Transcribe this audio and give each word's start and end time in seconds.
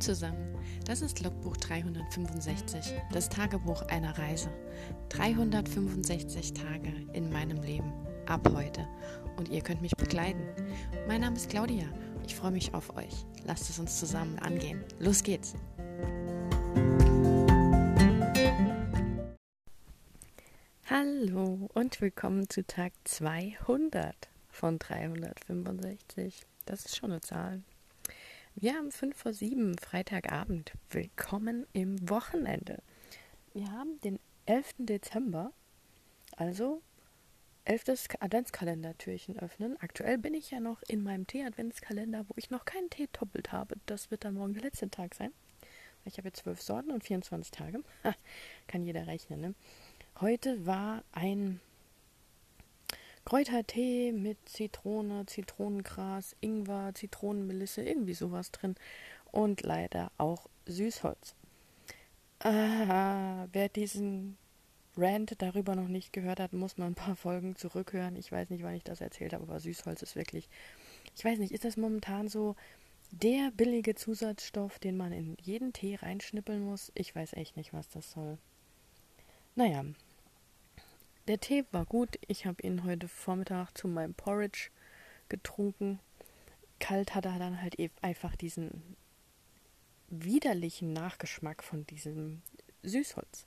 Zusammen, 0.00 0.54
das 0.84 1.00
ist 1.00 1.22
Logbuch 1.22 1.56
365, 1.56 2.92
das 3.12 3.28
Tagebuch 3.30 3.82
einer 3.88 4.16
Reise. 4.18 4.50
365 5.08 6.52
Tage 6.52 6.92
in 7.14 7.30
meinem 7.32 7.62
Leben, 7.62 7.92
ab 8.26 8.46
heute. 8.54 8.86
Und 9.36 9.48
ihr 9.48 9.62
könnt 9.62 9.80
mich 9.80 9.96
begleiten. 9.96 10.42
Mein 11.08 11.22
Name 11.22 11.36
ist 11.36 11.48
Claudia, 11.48 11.86
ich 12.26 12.34
freue 12.34 12.50
mich 12.50 12.74
auf 12.74 12.94
euch. 12.96 13.24
Lasst 13.44 13.70
es 13.70 13.78
uns 13.78 13.98
zusammen 13.98 14.38
angehen. 14.38 14.84
Los 14.98 15.22
geht's! 15.22 15.54
Hallo 20.90 21.68
und 21.74 22.00
willkommen 22.00 22.48
zu 22.50 22.64
Tag 22.66 22.92
200 23.04 24.14
von 24.50 24.78
365. 24.78 26.42
Das 26.66 26.84
ist 26.84 26.96
schon 26.96 27.12
eine 27.12 27.22
Zahl. 27.22 27.62
Wir 28.58 28.74
haben 28.74 28.90
5 28.90 29.14
vor 29.14 29.34
7, 29.34 29.76
Freitagabend. 29.76 30.72
Willkommen 30.88 31.66
im 31.74 32.08
Wochenende. 32.08 32.82
Wir 33.52 33.70
haben 33.70 34.00
den 34.00 34.18
11. 34.46 34.76
Dezember, 34.78 35.52
also 36.38 36.80
11. 37.66 38.08
Adventskalendertürchen 38.18 39.38
öffnen. 39.38 39.76
Aktuell 39.82 40.16
bin 40.16 40.32
ich 40.32 40.52
ja 40.52 40.60
noch 40.60 40.80
in 40.88 41.02
meinem 41.02 41.26
Tee-Adventskalender, 41.26 42.24
wo 42.30 42.34
ich 42.36 42.48
noch 42.48 42.64
keinen 42.64 42.88
Tee 42.88 43.10
doppelt 43.12 43.52
habe. 43.52 43.76
Das 43.84 44.10
wird 44.10 44.24
dann 44.24 44.32
morgen 44.32 44.54
der 44.54 44.62
letzte 44.62 44.88
Tag 44.88 45.14
sein. 45.14 45.32
Ich 46.06 46.16
habe 46.16 46.28
jetzt 46.28 46.38
12 46.38 46.62
Sorten 46.62 46.92
und 46.92 47.04
24 47.04 47.50
Tage. 47.50 47.82
Kann 48.68 48.86
jeder 48.86 49.06
rechnen, 49.06 49.42
ne? 49.42 49.54
Heute 50.18 50.64
war 50.64 51.04
ein 51.12 51.60
Kräutertee 53.26 54.12
mit 54.12 54.38
Zitrone, 54.48 55.26
Zitronengras, 55.26 56.36
Ingwer, 56.40 56.92
Zitronenmelisse, 56.94 57.82
irgendwie 57.82 58.14
sowas 58.14 58.52
drin. 58.52 58.76
Und 59.32 59.62
leider 59.62 60.12
auch 60.16 60.46
Süßholz. 60.66 61.34
Ah, 62.38 63.48
wer 63.52 63.68
diesen 63.68 64.38
Rant 64.96 65.34
darüber 65.42 65.74
noch 65.74 65.88
nicht 65.88 66.12
gehört 66.12 66.38
hat, 66.38 66.52
muss 66.52 66.78
mal 66.78 66.86
ein 66.86 66.94
paar 66.94 67.16
Folgen 67.16 67.56
zurückhören. 67.56 68.14
Ich 68.14 68.30
weiß 68.30 68.48
nicht, 68.50 68.62
wann 68.62 68.76
ich 68.76 68.84
das 68.84 69.00
erzählt 69.00 69.32
habe, 69.32 69.42
aber 69.42 69.58
Süßholz 69.58 70.02
ist 70.02 70.14
wirklich. 70.14 70.48
Ich 71.16 71.24
weiß 71.24 71.40
nicht, 71.40 71.52
ist 71.52 71.64
das 71.64 71.76
momentan 71.76 72.28
so 72.28 72.54
der 73.10 73.50
billige 73.50 73.96
Zusatzstoff, 73.96 74.78
den 74.78 74.96
man 74.96 75.10
in 75.10 75.36
jeden 75.42 75.72
Tee 75.72 75.96
reinschnippeln 75.96 76.62
muss? 76.62 76.92
Ich 76.94 77.12
weiß 77.14 77.32
echt 77.32 77.56
nicht, 77.56 77.72
was 77.72 77.88
das 77.88 78.12
soll. 78.12 78.38
Naja, 79.56 79.84
der 81.28 81.40
Tee 81.40 81.64
war 81.72 81.84
gut. 81.84 82.18
Ich 82.26 82.46
habe 82.46 82.62
ihn 82.62 82.84
heute 82.84 83.08
Vormittag 83.08 83.76
zu 83.76 83.88
meinem 83.88 84.14
Porridge 84.14 84.70
getrunken. 85.28 85.98
Kalt 86.78 87.14
hat 87.14 87.24
er 87.24 87.38
dann 87.38 87.60
halt 87.60 87.76
eben 87.76 87.94
einfach 88.02 88.36
diesen 88.36 88.96
widerlichen 90.08 90.92
Nachgeschmack 90.92 91.64
von 91.64 91.86
diesem 91.86 92.42
Süßholz. 92.82 93.46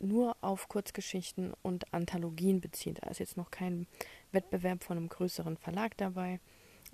nur 0.00 0.36
auf 0.40 0.68
Kurzgeschichten 0.68 1.52
und 1.62 1.94
Anthologien 1.94 2.60
beziehen. 2.60 2.96
Da 3.00 3.08
ist 3.08 3.20
jetzt 3.20 3.36
noch 3.36 3.50
kein 3.50 3.86
Wettbewerb 4.32 4.84
von 4.84 4.96
einem 4.96 5.08
größeren 5.08 5.56
Verlag 5.56 5.96
dabei. 5.96 6.40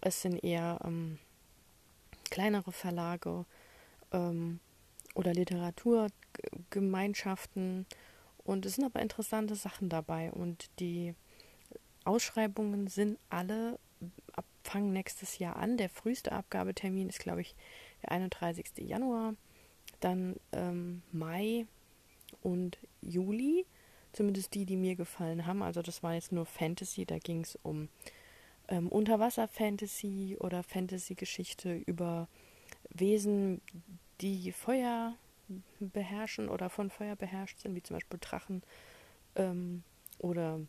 Es 0.01 0.23
sind 0.23 0.45
eher 0.45 0.79
ähm, 0.85 1.19
kleinere 2.31 2.73
Verlage 2.73 3.45
ähm, 4.13 4.61
oder 5.15 5.35
Literaturgemeinschaften. 5.35 7.87
Und 8.45 8.67
es 8.67 8.77
sind 8.77 8.85
aber 8.85 9.01
interessante 9.01 9.57
Sachen 9.57 9.89
dabei. 9.89 10.31
Und 10.33 10.71
die 10.79 11.15
Ausschreibungen 12.05 12.87
sind 12.87 13.19
alle 13.29 13.81
ab 14.33 14.45
nächstes 14.75 15.39
Jahr 15.39 15.57
an. 15.57 15.77
Der 15.77 15.89
früheste 15.89 16.31
Abgabetermin 16.33 17.09
ist, 17.09 17.19
glaube 17.19 17.41
ich, 17.41 17.57
der 18.03 18.13
31. 18.13 18.67
Januar, 18.79 19.35
dann 20.01 20.37
ähm, 20.53 21.03
Mai 21.13 21.67
und 22.43 22.79
Juli, 23.03 23.67
zumindest 24.13 24.55
die, 24.55 24.65
die 24.65 24.77
mir 24.77 24.97
gefallen 24.97 25.47
haben. 25.47 25.63
Also 25.63 25.83
das 25.83 26.03
war 26.03 26.15
jetzt 26.15 26.33
nur 26.33 26.47
Fantasy, 26.47 27.05
da 27.05 27.19
ging 27.19 27.43
es 27.43 27.59
um 27.63 27.89
ähm, 28.69 28.89
Unterwasser-Fantasy 28.89 30.37
oder 30.41 30.63
Fantasy-Geschichte 30.63 31.75
über 31.87 32.29
Wesen, 32.91 33.61
die 34.21 34.53
Feuer 34.53 35.17
beherrschen 35.81 36.49
oder 36.49 36.71
von 36.71 36.91
Feuer 36.91 37.17
beherrscht 37.17 37.59
sind, 37.59 37.75
wie 37.75 37.83
zum 37.83 37.97
Beispiel 37.97 38.19
Drachen 38.21 38.63
ähm, 39.37 39.83
oder 40.19 40.61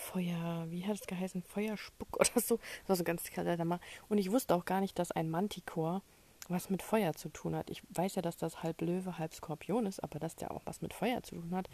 Feuer, 0.00 0.66
wie 0.70 0.86
hat 0.86 0.96
es 0.96 1.06
geheißen? 1.06 1.42
Feuerspuck 1.42 2.16
oder 2.18 2.40
so. 2.40 2.56
Das 2.80 2.88
war 2.88 2.96
so 2.96 3.04
ganz 3.04 3.30
kalter. 3.30 3.80
Und 4.08 4.18
ich 4.18 4.30
wusste 4.30 4.54
auch 4.54 4.64
gar 4.64 4.80
nicht, 4.80 4.98
dass 4.98 5.12
ein 5.12 5.30
Manticore 5.30 6.02
was 6.48 6.68
mit 6.68 6.82
Feuer 6.82 7.14
zu 7.14 7.28
tun 7.28 7.54
hat. 7.54 7.70
Ich 7.70 7.82
weiß 7.90 8.16
ja, 8.16 8.22
dass 8.22 8.36
das 8.36 8.62
halb 8.62 8.80
Löwe, 8.80 9.18
halb 9.18 9.32
Skorpion 9.32 9.86
ist, 9.86 10.02
aber 10.02 10.18
dass 10.18 10.34
der 10.34 10.50
auch 10.50 10.62
was 10.64 10.82
mit 10.82 10.92
Feuer 10.92 11.22
zu 11.22 11.36
tun 11.36 11.54
hat, 11.54 11.68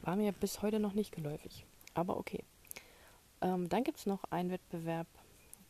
war 0.00 0.16
mir 0.16 0.32
bis 0.32 0.62
heute 0.62 0.80
noch 0.80 0.94
nicht 0.94 1.14
geläufig. 1.14 1.66
Aber 1.94 2.16
okay. 2.16 2.42
Ähm, 3.42 3.68
dann 3.68 3.84
gibt 3.84 3.98
es 3.98 4.06
noch 4.06 4.24
einen 4.30 4.50
Wettbewerb, 4.50 5.06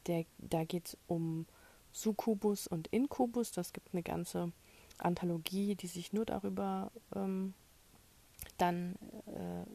der, 0.06 0.24
da 0.38 0.64
geht 0.64 0.86
es 0.86 0.96
um 1.06 1.46
Succubus 1.92 2.66
und 2.66 2.88
Incubus. 2.88 3.50
Das 3.52 3.72
gibt 3.72 3.92
eine 3.92 4.02
ganze 4.02 4.52
Anthologie, 4.98 5.74
die 5.74 5.86
sich 5.86 6.12
nur 6.12 6.24
darüber 6.24 6.92
ähm, 7.14 7.54
dann 8.58 8.94
äh, 9.26 9.66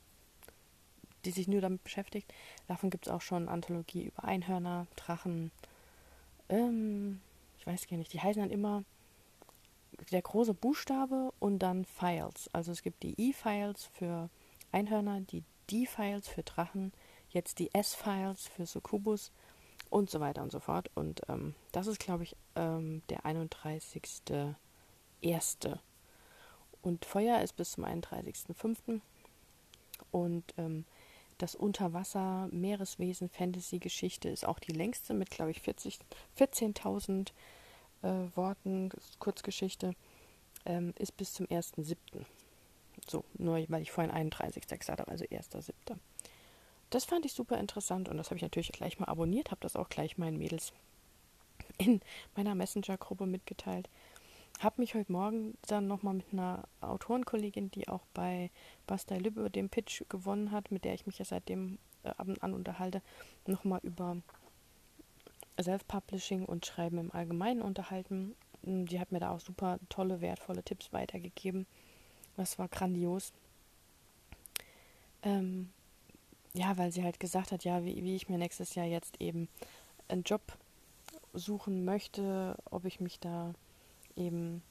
die 1.28 1.32
sich 1.32 1.48
nur 1.48 1.62
damit 1.62 1.84
beschäftigt. 1.84 2.34
Davon 2.68 2.90
gibt 2.90 3.06
es 3.06 3.14
auch 3.14 3.22
schon 3.22 3.50
Anthologie 3.50 4.06
über 4.06 4.24
Einhörner, 4.24 4.88
Drachen. 4.96 5.52
Ähm, 6.50 7.20
ich 7.60 7.68
weiß 7.68 7.88
gar 7.88 7.98
nicht, 7.98 8.14
die 8.14 8.22
heißen 8.22 8.42
dann 8.42 8.50
immer 8.50 8.84
der 10.12 10.22
große 10.22 10.54
Buchstabe 10.54 11.34
und 11.40 11.60
dann 11.60 11.84
Files. 11.86 12.50
Also 12.54 12.72
es 12.72 12.82
gibt 12.82 13.04
die 13.04 13.14
E-Files 13.20 13.90
für 13.94 14.30
Einhörner, 14.72 15.20
die 15.22 15.44
D-Files 15.70 16.30
für 16.30 16.44
Drachen, 16.44 16.94
jetzt 17.30 17.60
die 17.60 17.74
S-Files 17.74 18.48
für 18.48 18.66
Succubus 18.66 19.32
und 19.90 20.10
so 20.10 20.22
weiter 20.22 20.42
und 20.44 20.52
so 20.52 20.62
fort. 20.62 20.90
Und 20.96 21.22
ähm, 21.28 21.56
das 21.74 21.88
ist, 21.88 22.00
glaube 22.00 22.24
ich, 22.24 22.38
ähm, 22.56 23.02
der 23.10 23.26
31.01. 23.26 24.56
Und 26.82 27.04
Feuer 27.06 27.42
ist 27.42 27.58
bis 27.58 27.72
zum 27.72 27.84
31.05. 27.84 29.02
Und 30.12 30.54
ähm, 30.58 30.86
das 31.38 31.56
Unterwasser 31.56 32.48
Meereswesen 32.52 33.30
Fantasy 33.30 33.80
Geschichte 33.80 34.30
ist 34.30 34.46
auch 34.46 34.60
die 34.60 34.72
längste 34.72 35.14
mit 35.14 35.30
glaube 35.30 35.52
ich 35.52 35.62
14.000 35.62 37.32
äh, 38.02 38.08
Worten 38.36 38.90
Kurzgeschichte 39.20 39.94
ähm, 40.66 40.94
ist 40.98 41.16
bis 41.18 41.34
zum 41.34 41.48
1.7. 41.48 41.96
So, 43.08 43.24
nur 43.38 43.64
weil 43.70 43.82
ich 43.82 43.92
vorhin 43.92 44.12
31. 44.12 44.68
gesagt 44.68 45.00
habe, 45.00 45.10
also 45.10 45.26
1.7. 45.26 45.72
Das 46.90 47.06
fand 47.06 47.26
ich 47.26 47.34
super 47.34 47.58
interessant 47.58 48.10
und 48.10 48.18
das 48.18 48.28
habe 48.28 48.38
ich 48.38 48.42
natürlich 48.42 48.72
gleich 48.72 49.00
mal 49.00 49.08
abonniert, 49.08 49.52
habe 49.52 49.62
das 49.62 49.76
auch 49.76 49.90
gleich 49.90 50.18
meinen 50.18 50.38
Mädels 50.38 50.74
in 51.78 52.02
meiner 52.36 52.56
Messenger-Gruppe 52.56 53.26
mitgeteilt. 53.26 53.90
Habe 54.60 54.82
mich 54.82 54.96
heute 54.96 55.12
Morgen 55.12 55.56
dann 55.68 55.88
nochmal 55.88 56.16
mit 56.16 56.34
einer 56.34 56.64
Autorenkollegin, 56.82 57.70
die 57.70 57.88
auch 57.88 58.08
bei 58.16 58.50
Bastei 58.88 59.20
Lübbe 59.20 59.52
den 59.52 59.70
Pitch 59.70 60.04
gewonnen 60.10 60.52
hat, 60.52 60.72
mit 60.72 60.84
der 60.84 60.96
ich 60.96 61.06
mich 61.06 61.20
ja 61.20 61.26
seitdem 61.26 61.78
äh, 62.02 62.10
ab 62.10 62.28
und 62.28 62.42
an 62.42 62.56
unterhalte, 62.56 63.04
nochmal 63.46 63.80
über 63.84 64.18
Self-Publishing 65.62 66.44
und 66.44 66.66
Schreiben 66.66 66.98
im 66.98 67.12
Allgemeinen 67.12 67.62
unterhalten. 67.62 68.36
Die 68.64 68.96
hm, 68.96 69.00
hat 69.00 69.12
mir 69.12 69.20
da 69.20 69.30
auch 69.30 69.40
super 69.40 69.78
tolle, 69.90 70.22
wertvolle 70.22 70.64
Tipps 70.64 70.92
weitergegeben. 70.92 71.68
Das 72.36 72.58
war 72.58 72.68
grandios. 72.68 73.34
Ähm, 75.22 75.70
ja, 76.56 76.76
weil 76.80 76.92
sie 76.92 77.04
halt 77.04 77.20
gesagt 77.20 77.52
hat, 77.52 77.64
ja, 77.64 77.86
wie, 77.86 78.04
wie 78.04 78.16
ich 78.16 78.28
mir 78.28 78.40
nächstes 78.40 78.74
Jahr 78.74 78.88
jetzt 78.88 79.22
eben 79.22 79.50
einen 80.08 80.24
Job 80.24 80.42
suchen 81.34 81.86
möchte, 81.86 82.58
ob 82.66 82.86
ich 82.86 83.00
mich 83.00 83.20
da 83.20 83.54
eben, 84.18 84.62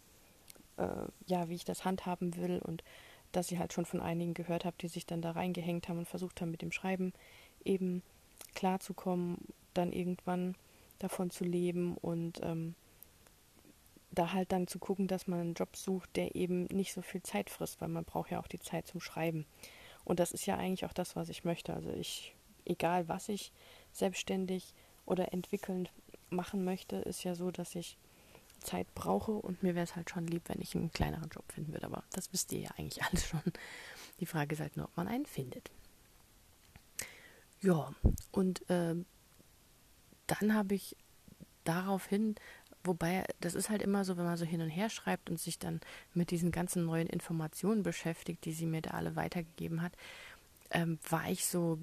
äh, 0.76 1.06
ja, 1.26 1.48
wie 1.48 1.54
ich 1.54 1.64
das 1.64 1.84
handhaben 1.84 2.36
will 2.36 2.60
und 2.62 2.82
dass 3.32 3.48
sie 3.48 3.58
halt 3.58 3.72
schon 3.72 3.86
von 3.86 4.00
einigen 4.00 4.34
gehört 4.34 4.64
habe, 4.64 4.76
die 4.80 4.88
sich 4.88 5.06
dann 5.06 5.22
da 5.22 5.32
reingehängt 5.32 5.88
haben 5.88 5.98
und 5.98 6.08
versucht 6.08 6.40
haben, 6.40 6.50
mit 6.50 6.62
dem 6.62 6.72
Schreiben 6.72 7.12
eben 7.64 8.02
klarzukommen, 8.54 9.38
dann 9.74 9.92
irgendwann 9.92 10.54
davon 10.98 11.30
zu 11.30 11.44
leben 11.44 11.96
und 11.96 12.40
ähm, 12.42 12.74
da 14.10 14.32
halt 14.32 14.52
dann 14.52 14.66
zu 14.66 14.78
gucken, 14.78 15.08
dass 15.08 15.26
man 15.26 15.40
einen 15.40 15.54
Job 15.54 15.76
sucht, 15.76 16.16
der 16.16 16.34
eben 16.34 16.64
nicht 16.66 16.92
so 16.92 17.02
viel 17.02 17.22
Zeit 17.22 17.50
frisst, 17.50 17.80
weil 17.80 17.88
man 17.88 18.04
braucht 18.04 18.30
ja 18.30 18.40
auch 18.40 18.46
die 18.46 18.60
Zeit 18.60 18.86
zum 18.86 19.00
Schreiben. 19.00 19.44
Und 20.04 20.20
das 20.20 20.32
ist 20.32 20.46
ja 20.46 20.56
eigentlich 20.56 20.86
auch 20.86 20.92
das, 20.92 21.16
was 21.16 21.28
ich 21.28 21.44
möchte. 21.44 21.74
Also 21.74 21.90
ich, 21.90 22.34
egal 22.64 23.08
was 23.08 23.28
ich 23.28 23.52
selbstständig 23.92 24.72
oder 25.04 25.32
entwickelnd 25.32 25.92
machen 26.30 26.64
möchte, 26.64 26.96
ist 26.96 27.24
ja 27.24 27.34
so, 27.34 27.50
dass 27.50 27.74
ich 27.74 27.98
Zeit 28.66 28.94
brauche 28.94 29.32
und 29.32 29.62
mir 29.62 29.74
wäre 29.74 29.84
es 29.84 29.96
halt 29.96 30.10
schon 30.10 30.26
lieb, 30.26 30.42
wenn 30.48 30.60
ich 30.60 30.74
einen 30.74 30.92
kleineren 30.92 31.30
Job 31.30 31.50
finden 31.50 31.72
würde. 31.72 31.86
Aber 31.86 32.04
das 32.12 32.32
wisst 32.32 32.52
ihr 32.52 32.60
ja 32.60 32.70
eigentlich 32.76 33.02
alles 33.10 33.26
schon. 33.26 33.42
Die 34.20 34.26
Frage 34.26 34.54
ist 34.54 34.60
halt 34.60 34.76
nur, 34.76 34.86
ob 34.86 34.96
man 34.96 35.08
einen 35.08 35.26
findet. 35.26 35.70
Ja, 37.62 37.94
und 38.32 38.68
äh, 38.68 38.94
dann 40.26 40.54
habe 40.54 40.74
ich 40.74 40.96
daraufhin, 41.64 42.34
wobei 42.84 43.24
das 43.40 43.54
ist 43.54 43.70
halt 43.70 43.82
immer 43.82 44.04
so, 44.04 44.16
wenn 44.16 44.24
man 44.24 44.36
so 44.36 44.44
hin 44.44 44.60
und 44.60 44.68
her 44.68 44.90
schreibt 44.90 45.30
und 45.30 45.40
sich 45.40 45.58
dann 45.58 45.80
mit 46.14 46.30
diesen 46.30 46.52
ganzen 46.52 46.84
neuen 46.84 47.08
Informationen 47.08 47.82
beschäftigt, 47.82 48.44
die 48.44 48.52
sie 48.52 48.66
mir 48.66 48.82
da 48.82 48.90
alle 48.90 49.16
weitergegeben 49.16 49.82
hat, 49.82 49.92
ähm, 50.70 50.98
war 51.08 51.28
ich 51.30 51.46
so 51.46 51.78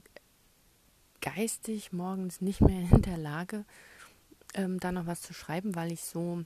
geistig 1.22 1.94
morgens 1.94 2.42
nicht 2.42 2.62
mehr 2.62 2.82
in 2.92 3.02
der 3.02 3.18
Lage, 3.18 3.66
ähm, 4.54 4.80
da 4.80 4.92
noch 4.92 5.06
was 5.06 5.22
zu 5.22 5.34
schreiben, 5.34 5.76
weil 5.76 5.92
ich 5.92 6.04
so, 6.04 6.44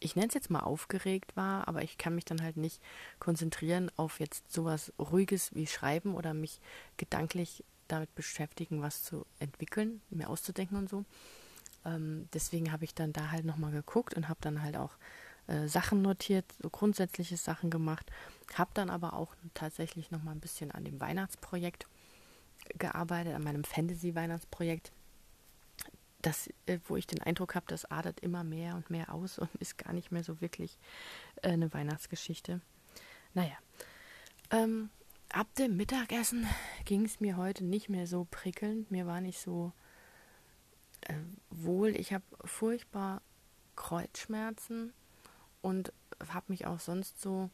ich 0.00 0.16
nenne 0.16 0.28
es 0.28 0.34
jetzt 0.34 0.50
mal 0.50 0.60
aufgeregt 0.60 1.36
war, 1.36 1.66
aber 1.68 1.82
ich 1.82 1.98
kann 1.98 2.14
mich 2.14 2.24
dann 2.24 2.42
halt 2.42 2.56
nicht 2.56 2.80
konzentrieren 3.18 3.90
auf 3.96 4.20
jetzt 4.20 4.52
sowas 4.52 4.92
Ruhiges 4.98 5.54
wie 5.54 5.66
Schreiben 5.66 6.14
oder 6.14 6.34
mich 6.34 6.60
gedanklich 6.96 7.64
damit 7.88 8.14
beschäftigen, 8.14 8.82
was 8.82 9.02
zu 9.02 9.26
entwickeln, 9.38 10.00
mir 10.10 10.28
auszudenken 10.28 10.76
und 10.76 10.88
so. 10.88 11.04
Ähm, 11.84 12.28
deswegen 12.32 12.70
habe 12.70 12.84
ich 12.84 12.94
dann 12.94 13.12
da 13.12 13.30
halt 13.30 13.44
nochmal 13.44 13.72
geguckt 13.72 14.14
und 14.14 14.28
habe 14.28 14.38
dann 14.40 14.62
halt 14.62 14.76
auch 14.76 14.92
äh, 15.46 15.66
Sachen 15.66 16.02
notiert, 16.02 16.44
so 16.62 16.70
grundsätzliche 16.70 17.36
Sachen 17.36 17.70
gemacht, 17.70 18.10
habe 18.54 18.70
dann 18.74 18.90
aber 18.90 19.14
auch 19.14 19.34
tatsächlich 19.54 20.10
nochmal 20.10 20.34
ein 20.34 20.40
bisschen 20.40 20.70
an 20.70 20.84
dem 20.84 21.00
Weihnachtsprojekt 21.00 21.86
gearbeitet, 22.78 23.34
an 23.34 23.42
meinem 23.42 23.64
Fantasy-Weihnachtsprojekt 23.64 24.92
das, 26.22 26.48
äh, 26.66 26.78
wo 26.86 26.96
ich 26.96 27.06
den 27.06 27.22
Eindruck 27.22 27.54
habe, 27.54 27.66
das 27.68 27.84
adert 27.84 28.20
immer 28.20 28.44
mehr 28.44 28.74
und 28.74 28.90
mehr 28.90 29.12
aus 29.12 29.38
und 29.38 29.54
ist 29.56 29.78
gar 29.78 29.92
nicht 29.92 30.10
mehr 30.10 30.24
so 30.24 30.40
wirklich 30.40 30.78
äh, 31.42 31.50
eine 31.50 31.72
Weihnachtsgeschichte. 31.72 32.60
Naja, 33.34 33.56
ähm, 34.50 34.90
ab 35.30 35.46
dem 35.56 35.76
Mittagessen 35.76 36.46
ging 36.84 37.04
es 37.04 37.20
mir 37.20 37.36
heute 37.36 37.64
nicht 37.64 37.88
mehr 37.88 38.06
so 38.06 38.26
prickelnd. 38.30 38.90
Mir 38.90 39.06
war 39.06 39.20
nicht 39.20 39.40
so 39.40 39.72
äh, 41.02 41.14
wohl. 41.50 41.94
Ich 41.96 42.12
habe 42.12 42.24
furchtbar 42.44 43.22
Kreuzschmerzen 43.76 44.92
und 45.62 45.92
habe 46.32 46.46
mich 46.48 46.66
auch 46.66 46.80
sonst 46.80 47.20
so 47.20 47.50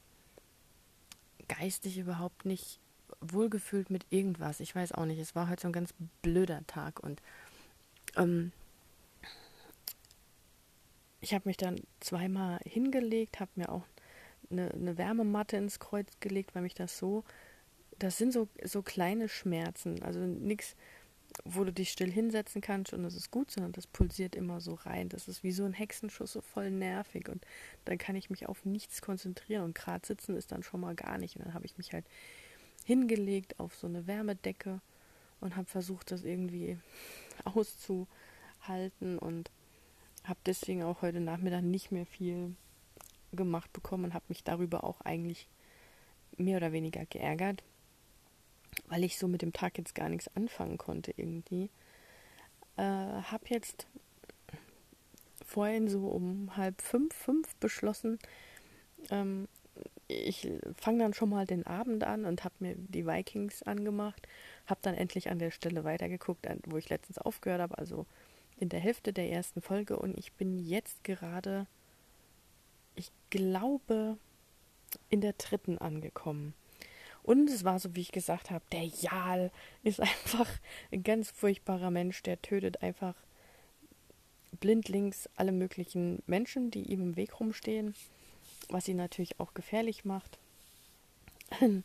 geistig 1.49 1.99
überhaupt 1.99 2.47
nicht 2.47 2.81
wohlgefühlt 3.21 3.91
mit 3.91 4.07
irgendwas. 4.11 4.61
Ich 4.61 4.75
weiß 4.75 4.93
auch 4.93 5.05
nicht. 5.05 5.19
Es 5.19 5.35
war 5.35 5.49
heute 5.49 5.63
so 5.63 5.69
ein 5.69 5.73
ganz 5.73 5.95
blöder 6.23 6.67
Tag 6.67 7.01
und 7.01 7.21
ähm, 8.17 8.53
ich 11.21 11.33
habe 11.33 11.49
mich 11.49 11.57
dann 11.57 11.81
zweimal 12.01 12.61
hingelegt, 12.65 13.41
habe 13.41 13.51
mir 13.57 13.71
auch 13.71 13.85
eine, 14.51 14.71
eine, 14.73 14.99
Wärmematte 14.99 15.57
ins 15.57 15.79
Kreuz 15.79 16.09
gelegt, 16.21 16.55
weil 16.55 16.63
mich 16.63 16.75
das 16.75 16.99
so, 16.99 17.25
das 17.99 18.19
sind 18.19 18.33
so, 18.33 18.49
so 18.63 18.83
kleine 18.83 19.29
Schmerzen, 19.29 20.03
also 20.03 20.21
nichts, 20.21 20.77
wo 21.45 21.65
du 21.65 21.73
dich 21.73 21.91
still 21.91 22.11
hinsetzen 22.11 22.61
kannst 22.61 22.93
und 22.93 23.03
das 23.03 23.15
ist 23.15 23.31
gut, 23.31 23.51
sondern 23.51 23.73
das 23.73 23.87
pulsiert 23.87 24.37
immer 24.37 24.61
so 24.61 24.75
rein. 24.75 25.09
Das 25.09 25.27
ist 25.27 25.43
wie 25.43 25.51
so 25.51 25.65
ein 25.65 25.73
Hexenschuss, 25.73 26.33
so 26.33 26.41
voll 26.41 26.71
nervig 26.71 27.29
und 27.29 27.45
dann 27.87 27.99
kann 27.99 28.17
ich 28.17 28.31
mich 28.31 28.47
auf 28.47 28.65
nichts 28.65 29.03
konzentrieren 29.03 29.65
und 29.65 29.75
gerade 29.75 30.07
sitzen 30.07 30.37
ist 30.37 30.53
dann 30.53 30.63
schon 30.63 30.81
mal 30.81 30.95
gar 30.95 31.19
nicht. 31.19 31.37
Und 31.37 31.47
dann 31.47 31.55
habe 31.55 31.65
ich 31.65 31.77
mich 31.79 31.93
halt 31.93 32.05
hingelegt 32.85 33.59
auf 33.59 33.75
so 33.75 33.87
eine 33.87 34.07
Wärmedecke 34.07 34.81
und 35.41 35.57
habe 35.57 35.67
versucht, 35.67 36.11
das 36.13 36.23
irgendwie 36.23 36.79
auszuhalten 37.45 39.19
und 39.19 39.51
habe 40.25 40.41
deswegen 40.47 40.83
auch 40.83 41.03
heute 41.03 41.21
Nachmittag 41.21 41.63
nicht 41.63 41.93
mehr 41.93 42.07
viel 42.07 42.55
gemacht 43.33 43.73
bekommen 43.73 44.05
und 44.05 44.15
habe 44.15 44.25
mich 44.29 44.45
darüber 44.45 44.85
auch 44.85 45.01
eigentlich 45.03 45.49
mehr 46.37 46.57
oder 46.57 46.73
weniger 46.73 47.05
geärgert, 47.07 47.63
weil 48.89 49.05
ich 49.05 49.19
so 49.19 49.29
mit 49.29 49.43
dem 49.43 49.53
Tag 49.53 49.79
jetzt 49.79 49.95
gar 49.95 50.09
nichts 50.09 50.29
anfangen 50.35 50.79
konnte 50.79 51.13
irgendwie. 51.17 51.71
Äh, 52.77 52.83
habe 52.83 53.45
jetzt 53.49 53.87
vorhin 55.45 55.89
so 55.89 56.09
um 56.09 56.57
halb 56.57 56.81
fünf, 56.83 57.15
fünf 57.15 57.55
beschlossen, 57.57 58.19
ähm, 59.11 59.49
ich 60.07 60.49
fange 60.77 60.99
dann 61.01 61.15
schon 61.15 61.31
mal 61.31 61.47
den 61.47 61.67
Abend 61.67 62.05
an 62.05 62.25
und 62.25 62.45
habe 62.45 62.55
mir 62.61 62.75
die 62.77 63.07
Vikings 63.07 63.63
angemacht, 63.63 64.29
habe 64.67 64.81
dann 64.83 64.95
endlich 64.95 65.31
an 65.31 65.39
der 65.39 65.51
Stelle 65.51 65.85
weitergeguckt, 65.85 66.47
wo 66.67 66.77
ich 66.77 66.89
letztens 66.89 67.19
aufgehört 67.19 67.61
habe, 67.61 67.79
also 67.79 68.07
in 68.59 68.69
der 68.69 68.81
Hälfte 68.81 69.13
der 69.13 69.31
ersten 69.31 69.61
Folge 69.61 69.99
und 69.99 70.17
ich 70.19 70.33
bin 70.33 70.59
jetzt 70.59 71.05
gerade, 71.05 71.67
ich 72.95 73.11
glaube, 73.31 74.17
in 75.11 75.21
der 75.21 75.33
dritten 75.35 75.79
angekommen. 75.79 76.55
Und 77.23 77.49
es 77.49 77.65
war 77.65 77.79
so, 77.79 77.97
wie 77.97 78.03
ich 78.03 78.13
gesagt 78.13 78.51
habe, 78.51 78.65
der 78.71 78.85
Jal 78.85 79.51
ist 79.83 80.01
einfach 80.01 80.49
ein 80.93 81.03
ganz 81.03 81.31
furchtbarer 81.31 81.91
Mensch, 81.91 82.23
der 82.23 82.41
tötet 82.41 82.83
einfach 82.83 83.15
blindlings 84.61 85.29
alle 85.35 85.53
möglichen 85.53 86.23
Menschen, 86.27 86.71
die 86.71 86.83
ihm 86.83 87.01
im 87.01 87.17
Weg 87.17 87.41
rumstehen 87.41 87.95
was 88.69 88.89
ihn 88.89 88.97
natürlich 88.97 89.41
auch 89.41 89.55
gefährlich 89.55 90.05
macht. 90.05 90.39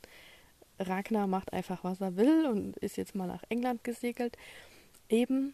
Ragnar 0.79 1.27
macht 1.27 1.53
einfach, 1.53 1.83
was 1.83 2.01
er 2.01 2.15
will 2.15 2.45
und 2.45 2.77
ist 2.77 2.97
jetzt 2.97 3.15
mal 3.15 3.27
nach 3.27 3.43
England 3.49 3.83
gesegelt. 3.83 4.37
Eben 5.09 5.53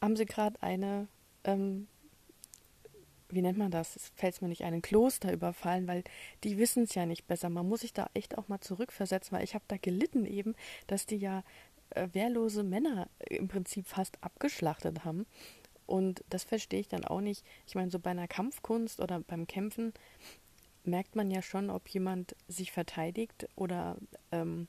haben 0.00 0.16
sie 0.16 0.26
gerade 0.26 0.60
eine, 0.62 1.08
ähm, 1.44 1.86
wie 3.28 3.42
nennt 3.42 3.58
man 3.58 3.70
das? 3.70 3.96
Es 3.96 4.12
fällt 4.16 4.40
mir 4.42 4.48
nicht 4.48 4.64
ein, 4.64 4.74
ein 4.74 4.82
Kloster 4.82 5.32
überfallen, 5.32 5.86
weil 5.86 6.02
die 6.42 6.58
wissen 6.58 6.84
es 6.84 6.94
ja 6.94 7.06
nicht 7.06 7.26
besser. 7.26 7.48
Man 7.48 7.68
muss 7.68 7.80
sich 7.80 7.92
da 7.92 8.08
echt 8.14 8.36
auch 8.38 8.48
mal 8.48 8.60
zurückversetzen, 8.60 9.36
weil 9.36 9.44
ich 9.44 9.54
habe 9.54 9.64
da 9.68 9.76
gelitten 9.76 10.26
eben, 10.26 10.54
dass 10.86 11.06
die 11.06 11.16
ja 11.16 11.44
äh, 11.90 12.08
wehrlose 12.12 12.62
Männer 12.62 13.08
im 13.28 13.48
Prinzip 13.48 13.86
fast 13.86 14.22
abgeschlachtet 14.22 15.04
haben. 15.04 15.26
Und 15.86 16.24
das 16.30 16.44
verstehe 16.44 16.80
ich 16.80 16.88
dann 16.88 17.04
auch 17.04 17.20
nicht. 17.20 17.44
Ich 17.66 17.74
meine, 17.74 17.90
so 17.90 17.98
bei 17.98 18.10
einer 18.10 18.28
Kampfkunst 18.28 19.00
oder 19.00 19.20
beim 19.20 19.48
Kämpfen 19.48 19.92
merkt 20.84 21.16
man 21.16 21.30
ja 21.30 21.42
schon, 21.42 21.70
ob 21.70 21.88
jemand 21.88 22.34
sich 22.48 22.72
verteidigt 22.72 23.48
oder 23.56 23.96
ähm, 24.32 24.68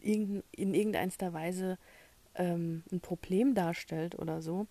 in 0.00 0.42
irgendeiner 0.52 1.32
Weise 1.32 1.78
ähm, 2.34 2.82
ein 2.92 3.00
Problem 3.00 3.54
darstellt 3.54 4.18
oder 4.18 4.42
so. 4.42 4.66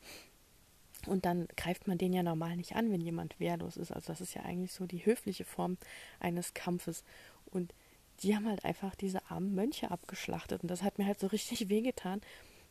Und 1.08 1.26
dann 1.26 1.48
greift 1.56 1.88
man 1.88 1.98
den 1.98 2.14
ja 2.14 2.24
normal 2.24 2.56
nicht 2.56 2.76
an, 2.76 2.92
wenn 2.92 3.02
jemand 3.02 3.40
wehrlos 3.40 3.78
ist. 3.78 3.92
Also 3.92 4.08
das 4.08 4.22
ist 4.22 4.34
ja 4.34 4.44
eigentlich 4.44 4.74
so 4.74 4.86
die 4.86 5.06
höfliche 5.06 5.46
Form 5.46 5.78
eines 6.20 6.54
Kampfes. 6.54 7.04
Und 7.52 7.74
die 8.22 8.36
haben 8.36 8.48
halt 8.48 8.64
einfach 8.64 8.96
diese 8.96 9.30
armen 9.30 9.54
Mönche 9.54 9.92
abgeschlachtet. 9.92 10.62
Und 10.64 10.72
das 10.72 10.84
hat 10.84 10.98
mir 10.98 11.06
halt 11.06 11.20
so 11.20 11.28
richtig 11.28 11.70
wehgetan. 11.70 12.22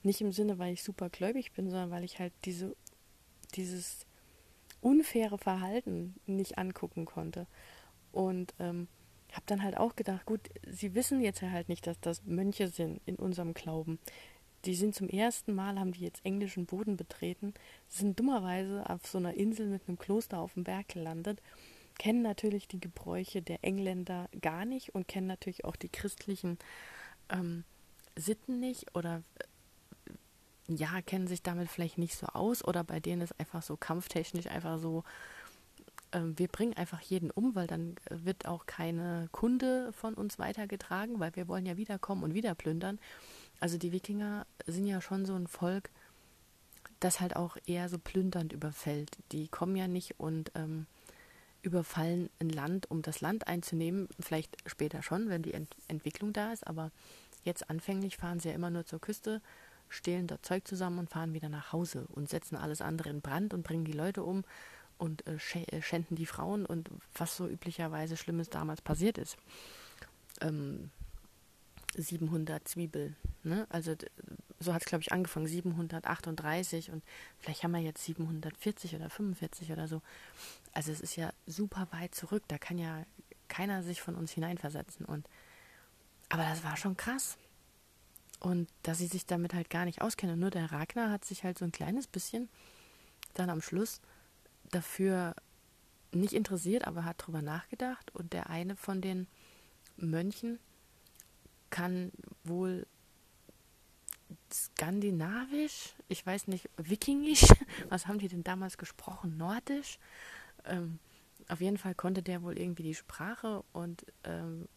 Nicht 0.03 0.21
im 0.21 0.33
Sinne, 0.33 0.59
weil 0.59 0.73
ich 0.73 0.83
super 0.83 1.11
gläubig 1.11 1.53
bin, 1.53 1.71
sondern 1.71 1.91
weil 1.91 2.05
ich 2.05 2.19
halt 2.19 2.33
diese 2.45 2.75
dieses 3.55 4.07
unfaire 4.81 5.39
Verhalten 5.39 6.15
nicht 6.27 6.59
angucken 6.59 7.05
konnte. 7.05 7.47
Und 8.15 8.55
ähm, 8.59 8.89
habe 9.33 9.45
dann 9.47 9.63
halt 9.63 9.77
auch 9.77 9.97
gedacht, 9.97 10.25
gut, 10.27 10.41
sie 10.67 10.95
wissen 10.95 11.21
jetzt 11.21 11.43
halt 11.43 11.69
nicht, 11.69 11.87
dass 11.87 12.01
das 12.01 12.23
Mönche 12.25 12.69
sind 12.69 13.01
in 13.05 13.17
unserem 13.17 13.53
Glauben. 13.53 13.99
Die 14.65 14.75
sind 14.75 14.95
zum 14.95 15.09
ersten 15.09 15.55
Mal, 15.55 15.79
haben 15.79 15.93
die 15.93 16.05
jetzt 16.05 16.25
englischen 16.25 16.67
Boden 16.67 16.97
betreten, 16.97 17.53
sind 17.89 18.19
dummerweise 18.19 18.89
auf 18.89 19.07
so 19.07 19.19
einer 19.19 19.35
Insel 19.35 19.67
mit 19.67 19.83
einem 19.89 19.99
Kloster 19.99 20.39
auf 20.39 20.55
dem 20.55 20.65
Berg 20.65 20.89
gelandet, 20.89 21.43
kennen 21.99 22.23
natürlich 22.23 22.67
die 22.67 22.81
Gebräuche 22.81 23.43
der 23.43 23.63
Engländer 23.63 24.29
gar 24.41 24.65
nicht 24.65 24.95
und 24.95 25.07
kennen 25.07 25.27
natürlich 25.27 25.65
auch 25.65 25.77
die 25.77 25.91
christlichen 25.91 26.59
ähm, 27.29 27.65
Sitten 28.17 28.61
nicht 28.61 28.95
oder 28.95 29.23
ja, 30.69 31.03
kennen 31.03 31.27
sich 31.27 31.43
damit 31.43 31.69
vielleicht 31.69 31.99
nicht 31.99 32.17
so 32.17 32.27
aus 32.27 32.65
oder 32.65 32.85
bei 32.85 33.01
denen 33.01 33.23
ist 33.23 33.39
einfach 33.39 33.63
so 33.63 33.77
kampftechnisch 33.77 34.47
einfach 34.47 34.79
so 34.79 35.05
ähm, 36.15 36.39
wir 36.39 36.49
bringen 36.49 36.75
einfach 36.75 37.01
jeden 37.01 37.31
um, 37.31 37.55
weil 37.55 37.67
dann 37.67 37.97
äh, 38.07 38.25
wird 38.25 38.47
auch 38.47 38.67
keine 38.67 39.29
Kunde 39.33 39.93
von 39.93 40.15
uns 40.15 40.39
weitergetragen, 40.39 41.21
weil 41.21 41.35
wir 41.37 41.49
wollen 41.49 41.67
ja 41.67 41.77
wiederkommen 41.77 42.23
und 42.23 42.35
wieder 42.35 42.55
plündern. 42.55 42.99
Also 43.61 43.77
die 43.77 43.93
Wikinger 43.93 44.47
sind 44.67 44.87
ja 44.87 45.01
schon 45.01 45.27
so 45.27 45.35
ein 45.35 45.49
Volk, 45.49 45.91
das 47.01 47.21
halt 47.21 47.37
auch 47.37 47.57
eher 47.67 47.89
so 47.89 47.99
plündernd 47.99 48.53
überfällt. 48.53 49.11
Die 49.33 49.49
kommen 49.49 49.77
ja 49.77 49.89
nicht 49.89 50.19
und 50.19 50.53
ähm, 50.55 50.87
überfallen 51.63 52.31
ein 52.41 52.51
Land, 52.51 52.91
um 52.91 53.03
das 53.03 53.21
Land 53.21 53.49
einzunehmen. 53.49 54.09
Vielleicht 54.21 54.57
später 54.67 55.03
schon, 55.03 55.29
wenn 55.29 55.43
die 55.43 55.55
Ent 55.55 55.75
Entwicklung 55.89 56.33
da 56.33 56.53
ist, 56.53 56.67
aber 56.67 56.91
jetzt 57.43 57.69
anfänglich 57.69 58.17
fahren 58.17 58.41
sie 58.41 58.49
ja 58.49 58.55
immer 58.55 58.71
nur 58.71 58.87
zur 58.87 59.01
Küste, 59.01 59.43
stehlen 59.89 60.27
dort 60.27 60.45
Zeug 60.47 60.67
zusammen 60.67 60.99
und 60.99 61.11
fahren 61.11 61.35
wieder 61.35 61.49
nach 61.49 61.73
Hause 61.73 62.07
und 62.13 62.29
setzen 62.29 62.57
alles 62.57 62.81
andere 62.81 63.11
in 63.11 63.21
Brand 63.21 63.55
und 63.55 63.65
bringen 63.65 63.85
die 63.85 63.93
Leute 63.93 64.23
um 64.23 64.45
und 64.99 65.27
äh, 65.27 65.37
äh 65.37 65.83
schänden 65.83 66.17
die 66.17 66.27
Frauen 66.27 66.67
und 66.67 66.91
was 67.15 67.37
so 67.37 67.49
üblicherweise 67.49 68.17
Schlimmes 68.17 68.51
damals 68.51 68.81
passiert 68.81 69.19
ist. 69.19 69.37
Ähm, 70.41 70.91
700 71.97 72.67
Zwiebel, 72.67 73.15
ne? 73.43 73.67
Also 73.71 73.95
so 74.61 74.73
hat 74.73 74.83
es, 74.83 74.89
glaube 74.89 75.03
ich, 75.03 75.13
angefangen, 75.13 75.47
738 75.47 76.91
und 76.91 77.05
vielleicht 77.39 77.63
haben 77.63 77.73
wir 77.73 77.81
jetzt 77.81 78.05
740 78.05 78.97
oder 78.97 79.11
45 79.11 79.73
oder 79.73 79.89
so. 79.89 80.03
Also 80.73 80.91
es 80.91 81.01
ist 81.01 81.17
ja 81.17 81.33
super 81.47 81.89
weit 81.93 82.15
zurück, 82.15 82.43
da 82.49 82.59
kann 82.59 82.79
ja 82.79 83.05
keiner 83.49 83.83
sich 83.83 84.01
von 84.01 84.15
uns 84.17 84.33
hineinversetzen. 84.33 85.07
Und 85.07 85.29
aber 86.29 86.43
das 86.45 86.65
war 86.65 86.77
schon 86.77 86.97
krass. 86.97 87.37
Und 88.41 88.69
dass 88.83 88.99
sie 88.99 89.07
sich 89.07 89.27
damit 89.27 89.55
halt 89.55 89.71
gar 89.71 89.85
nicht 89.85 90.03
auskennen. 90.03 90.39
Nur 90.39 90.51
der 90.51 90.73
Ragnar 90.73 91.11
hat 91.11 91.25
sich 91.25 91.45
halt 91.45 91.59
so 91.59 91.65
ein 91.65 91.73
kleines 91.73 92.07
bisschen 92.07 92.49
dann 93.35 93.51
am 93.51 93.63
Schluss 93.63 94.01
dafür 94.75 95.35
nicht 96.13 96.33
interessiert, 96.33 96.87
aber 96.87 97.05
hat 97.05 97.27
drüber 97.27 97.43
nachgedacht. 97.43 98.15
Und 98.15 98.33
der 98.33 98.51
eine 98.51 98.77
von 98.77 99.01
den 99.01 99.27
Mönchen 99.97 100.59
kann 101.71 102.13
wohl 102.45 102.87
skandinavisch, 104.53 105.95
ich 106.09 106.25
weiß 106.25 106.49
nicht, 106.49 106.69
wikingisch, 106.77 107.47
was 107.89 108.07
haben 108.07 108.19
die 108.19 108.29
denn 108.29 108.45
damals 108.45 108.79
gesprochen? 108.79 109.37
Nordisch? 109.37 109.99
Ähm, 110.65 110.99
auf 111.49 111.61
jeden 111.61 111.79
Fall 111.79 111.95
konnte 111.95 112.23
der 112.23 112.43
wohl 112.43 112.59
irgendwie 112.59 112.85
die 112.85 112.95
Sprache 112.95 113.65
und 113.73 114.07
ähm, 114.25 114.69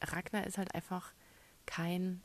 Ragnar 0.00 0.46
ist 0.46 0.58
halt 0.58 0.74
einfach 0.74 1.12
kein 1.66 2.22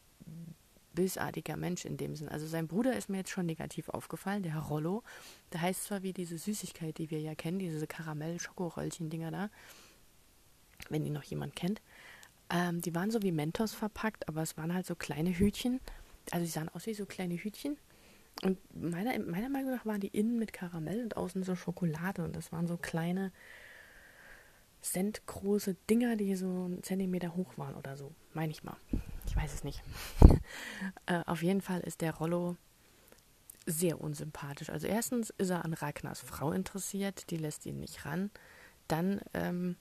bösartiger 0.93 1.57
Mensch 1.57 1.85
in 1.85 1.97
dem 1.97 2.15
Sinn. 2.15 2.29
Also 2.29 2.47
sein 2.47 2.67
Bruder 2.67 2.95
ist 2.95 3.09
mir 3.09 3.17
jetzt 3.17 3.31
schon 3.31 3.45
negativ 3.45 3.89
aufgefallen, 3.89 4.43
der 4.43 4.57
Rollo. 4.57 5.03
Der 5.53 5.61
heißt 5.61 5.85
zwar 5.85 6.03
wie 6.03 6.13
diese 6.13 6.37
Süßigkeit, 6.37 6.97
die 6.97 7.09
wir 7.11 7.19
ja 7.19 7.35
kennen, 7.35 7.59
diese 7.59 7.87
Karamell-Schokoröllchen-Dinger 7.87 9.31
da, 9.31 9.49
wenn 10.89 11.03
die 11.03 11.09
noch 11.09 11.23
jemand 11.23 11.55
kennt. 11.55 11.81
Ähm, 12.49 12.81
die 12.81 12.95
waren 12.95 13.11
so 13.11 13.21
wie 13.21 13.31
Mentos 13.31 13.73
verpackt, 13.73 14.27
aber 14.27 14.41
es 14.41 14.57
waren 14.57 14.73
halt 14.73 14.85
so 14.85 14.95
kleine 14.95 15.31
Hütchen. 15.31 15.79
Also 16.31 16.45
die 16.45 16.51
sahen 16.51 16.69
aus 16.69 16.85
wie 16.85 16.93
so 16.93 17.05
kleine 17.05 17.35
Hütchen. 17.35 17.77
Und 18.43 18.57
meiner, 18.73 19.17
meiner 19.19 19.49
Meinung 19.49 19.71
nach 19.71 19.85
waren 19.85 19.99
die 19.99 20.07
innen 20.07 20.39
mit 20.39 20.53
Karamell 20.53 21.03
und 21.03 21.17
außen 21.17 21.43
so 21.43 21.55
Schokolade. 21.55 22.23
Und 22.23 22.35
das 22.35 22.51
waren 22.51 22.67
so 22.67 22.77
kleine, 22.77 23.31
centgroße 24.81 25.75
Dinger, 25.89 26.15
die 26.15 26.35
so 26.35 26.47
einen 26.47 26.83
Zentimeter 26.83 27.35
hoch 27.35 27.57
waren 27.57 27.75
oder 27.75 27.97
so. 27.97 28.11
Meine 28.33 28.51
ich 28.51 28.63
mal. 28.63 28.77
Weiß 29.41 29.53
es 29.53 29.63
nicht. 29.63 29.81
äh, 31.05 31.21
auf 31.25 31.41
jeden 31.41 31.61
Fall 31.61 31.79
ist 31.81 32.01
der 32.01 32.13
Rollo 32.13 32.57
sehr 33.65 34.01
unsympathisch. 34.01 34.69
Also 34.69 34.87
erstens 34.87 35.29
ist 35.29 35.49
er 35.49 35.63
an 35.63 35.73
Ragnars 35.73 36.19
Frau 36.19 36.51
interessiert, 36.51 37.29
die 37.29 37.37
lässt 37.37 37.65
ihn 37.65 37.79
nicht 37.79 38.05
ran. 38.05 38.31
Dann 38.89 39.21
ähm, 39.33 39.77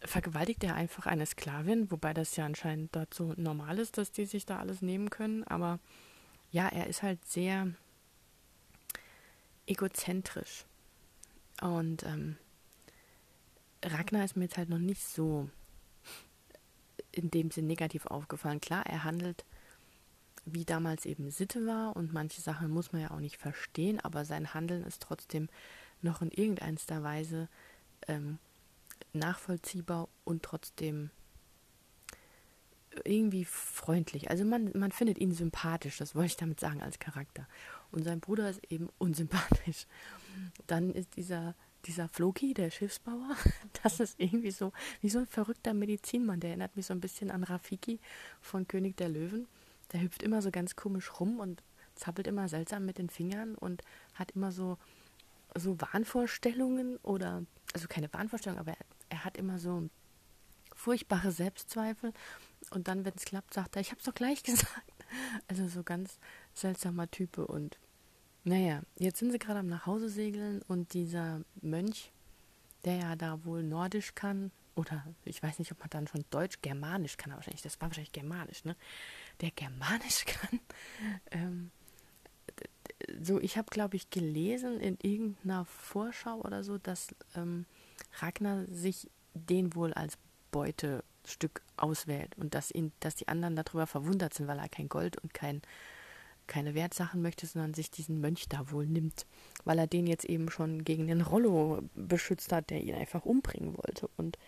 vergewaltigt 0.00 0.64
er 0.64 0.74
einfach 0.74 1.06
eine 1.06 1.26
Sklavin, 1.26 1.90
wobei 1.90 2.14
das 2.14 2.36
ja 2.36 2.46
anscheinend 2.46 2.96
so 3.12 3.34
normal 3.36 3.78
ist, 3.78 3.98
dass 3.98 4.10
die 4.10 4.24
sich 4.24 4.46
da 4.46 4.58
alles 4.58 4.80
nehmen 4.80 5.10
können. 5.10 5.44
Aber 5.44 5.78
ja, 6.50 6.68
er 6.68 6.86
ist 6.86 7.02
halt 7.02 7.22
sehr 7.26 7.68
egozentrisch. 9.66 10.64
Und 11.60 12.04
ähm, 12.04 12.38
Ragnar 13.84 14.24
ist 14.24 14.36
mir 14.36 14.44
jetzt 14.44 14.56
halt 14.56 14.70
noch 14.70 14.78
nicht 14.78 15.04
so 15.04 15.50
in 17.12 17.30
dem 17.30 17.50
Sinn 17.50 17.66
negativ 17.66 18.06
aufgefallen. 18.06 18.60
Klar, 18.60 18.86
er 18.86 19.04
handelt 19.04 19.44
wie 20.44 20.64
damals 20.64 21.04
eben 21.04 21.30
Sitte 21.30 21.66
war 21.66 21.96
und 21.96 22.12
manche 22.12 22.40
Sachen 22.40 22.70
muss 22.70 22.92
man 22.92 23.02
ja 23.02 23.10
auch 23.10 23.20
nicht 23.20 23.36
verstehen, 23.36 24.00
aber 24.00 24.24
sein 24.24 24.54
Handeln 24.54 24.82
ist 24.84 25.02
trotzdem 25.02 25.48
noch 26.00 26.22
in 26.22 26.30
irgendeiner 26.30 27.02
Weise 27.02 27.48
ähm, 28.06 28.38
nachvollziehbar 29.12 30.08
und 30.24 30.42
trotzdem 30.42 31.10
irgendwie 33.04 33.44
freundlich. 33.44 34.30
Also 34.30 34.44
man, 34.44 34.72
man 34.74 34.92
findet 34.92 35.18
ihn 35.18 35.32
sympathisch, 35.32 35.98
das 35.98 36.14
wollte 36.14 36.28
ich 36.28 36.36
damit 36.36 36.60
sagen 36.60 36.82
als 36.82 36.98
Charakter. 36.98 37.46
Und 37.90 38.04
sein 38.04 38.20
Bruder 38.20 38.48
ist 38.50 38.60
eben 38.70 38.88
unsympathisch. 38.98 39.86
Dann 40.66 40.92
ist 40.92 41.16
dieser, 41.16 41.54
dieser 41.88 42.08
Floki, 42.08 42.54
der 42.54 42.70
Schiffsbauer, 42.70 43.36
das 43.82 44.00
ist 44.00 44.20
irgendwie 44.20 44.50
so 44.50 44.72
wie 45.00 45.08
so 45.08 45.18
ein 45.20 45.26
verrückter 45.26 45.74
Medizinmann. 45.74 46.40
Der 46.40 46.50
erinnert 46.50 46.76
mich 46.76 46.86
so 46.86 46.94
ein 46.94 47.00
bisschen 47.00 47.30
an 47.30 47.42
Rafiki 47.42 47.98
von 48.40 48.68
König 48.68 48.96
der 48.96 49.08
Löwen. 49.08 49.48
Der 49.92 50.02
hüpft 50.02 50.22
immer 50.22 50.42
so 50.42 50.50
ganz 50.50 50.76
komisch 50.76 51.18
rum 51.18 51.40
und 51.40 51.62
zappelt 51.94 52.26
immer 52.26 52.48
seltsam 52.48 52.84
mit 52.84 52.98
den 52.98 53.10
Fingern 53.10 53.56
und 53.56 53.82
hat 54.14 54.30
immer 54.32 54.52
so, 54.52 54.78
so 55.56 55.80
Wahnvorstellungen 55.80 56.98
oder, 56.98 57.44
also 57.74 57.88
keine 57.88 58.12
Wahnvorstellungen, 58.12 58.60
aber 58.60 58.72
er 58.72 58.84
er 59.08 59.24
hat 59.24 59.36
immer 59.36 59.58
so 59.58 59.88
furchtbare 60.74 61.32
Selbstzweifel 61.32 62.12
und 62.70 62.88
dann, 62.88 63.04
wenn 63.04 63.14
es 63.16 63.24
klappt, 63.24 63.54
sagt 63.54 63.76
er, 63.76 63.80
ich 63.80 63.90
habe 63.90 63.98
es 63.98 64.04
doch 64.04 64.14
gleich 64.14 64.42
gesagt. 64.44 64.92
Also 65.48 65.68
so 65.68 65.82
ganz 65.82 66.18
seltsamer 66.54 67.10
Type 67.10 67.46
und 67.46 67.78
naja, 68.44 68.82
jetzt 68.98 69.18
sind 69.18 69.32
sie 69.32 69.38
gerade 69.38 69.60
am 69.60 69.68
Nachhause 69.68 70.08
segeln 70.08 70.62
und 70.68 70.94
dieser 70.94 71.42
Mönch, 71.60 72.12
der 72.84 72.96
ja 72.96 73.16
da 73.16 73.44
wohl 73.44 73.62
Nordisch 73.62 74.14
kann, 74.14 74.50
oder 74.74 75.04
ich 75.24 75.42
weiß 75.42 75.58
nicht, 75.58 75.72
ob 75.72 75.80
man 75.80 75.90
dann 75.90 76.06
schon 76.06 76.24
Deutsch, 76.30 76.58
Germanisch 76.62 77.16
kann 77.16 77.32
er 77.32 77.36
wahrscheinlich, 77.36 77.62
das 77.62 77.80
war 77.80 77.88
wahrscheinlich 77.88 78.12
Germanisch, 78.12 78.64
ne? 78.64 78.76
Der 79.40 79.50
Germanisch 79.50 80.24
kann. 80.26 80.60
Ähm, 81.32 81.70
so, 83.20 83.40
ich 83.40 83.56
habe, 83.56 83.68
glaube 83.70 83.96
ich, 83.96 84.10
gelesen 84.10 84.80
in 84.80 84.96
irgendeiner 85.02 85.64
Vorschau 85.64 86.40
oder 86.40 86.62
so, 86.62 86.78
dass 86.78 87.14
ähm, 87.34 87.66
Ragnar 88.20 88.64
sich 88.66 89.10
den 89.34 89.74
wohl 89.74 89.92
als 89.94 90.18
Beutestück 90.50 91.62
auswählt 91.76 92.36
und 92.36 92.54
dass 92.54 92.70
ihn, 92.70 92.92
dass 93.00 93.14
die 93.14 93.28
anderen 93.28 93.56
darüber 93.56 93.86
verwundert 93.86 94.34
sind, 94.34 94.46
weil 94.46 94.58
er 94.58 94.68
kein 94.68 94.88
Gold 94.88 95.18
und 95.18 95.34
kein, 95.34 95.62
keine 96.48 96.74
Wertsachen 96.74 97.22
möchte, 97.22 97.46
sondern 97.46 97.74
sich 97.74 97.90
diesen 97.90 98.20
Mönch 98.20 98.48
da 98.48 98.70
wohl 98.72 98.86
nimmt, 98.86 99.26
weil 99.64 99.78
er 99.78 99.86
den 99.86 100.06
jetzt 100.06 100.24
eben 100.24 100.50
schon 100.50 100.84
gegen 100.84 101.06
den 101.06 101.20
Rollo 101.20 101.82
beschützt 101.94 102.52
hat, 102.52 102.70
der 102.70 102.82
ihn 102.82 102.94
einfach 102.94 103.24
umbringen 103.24 103.76
wollte. 103.76 104.08
Und 104.16 104.38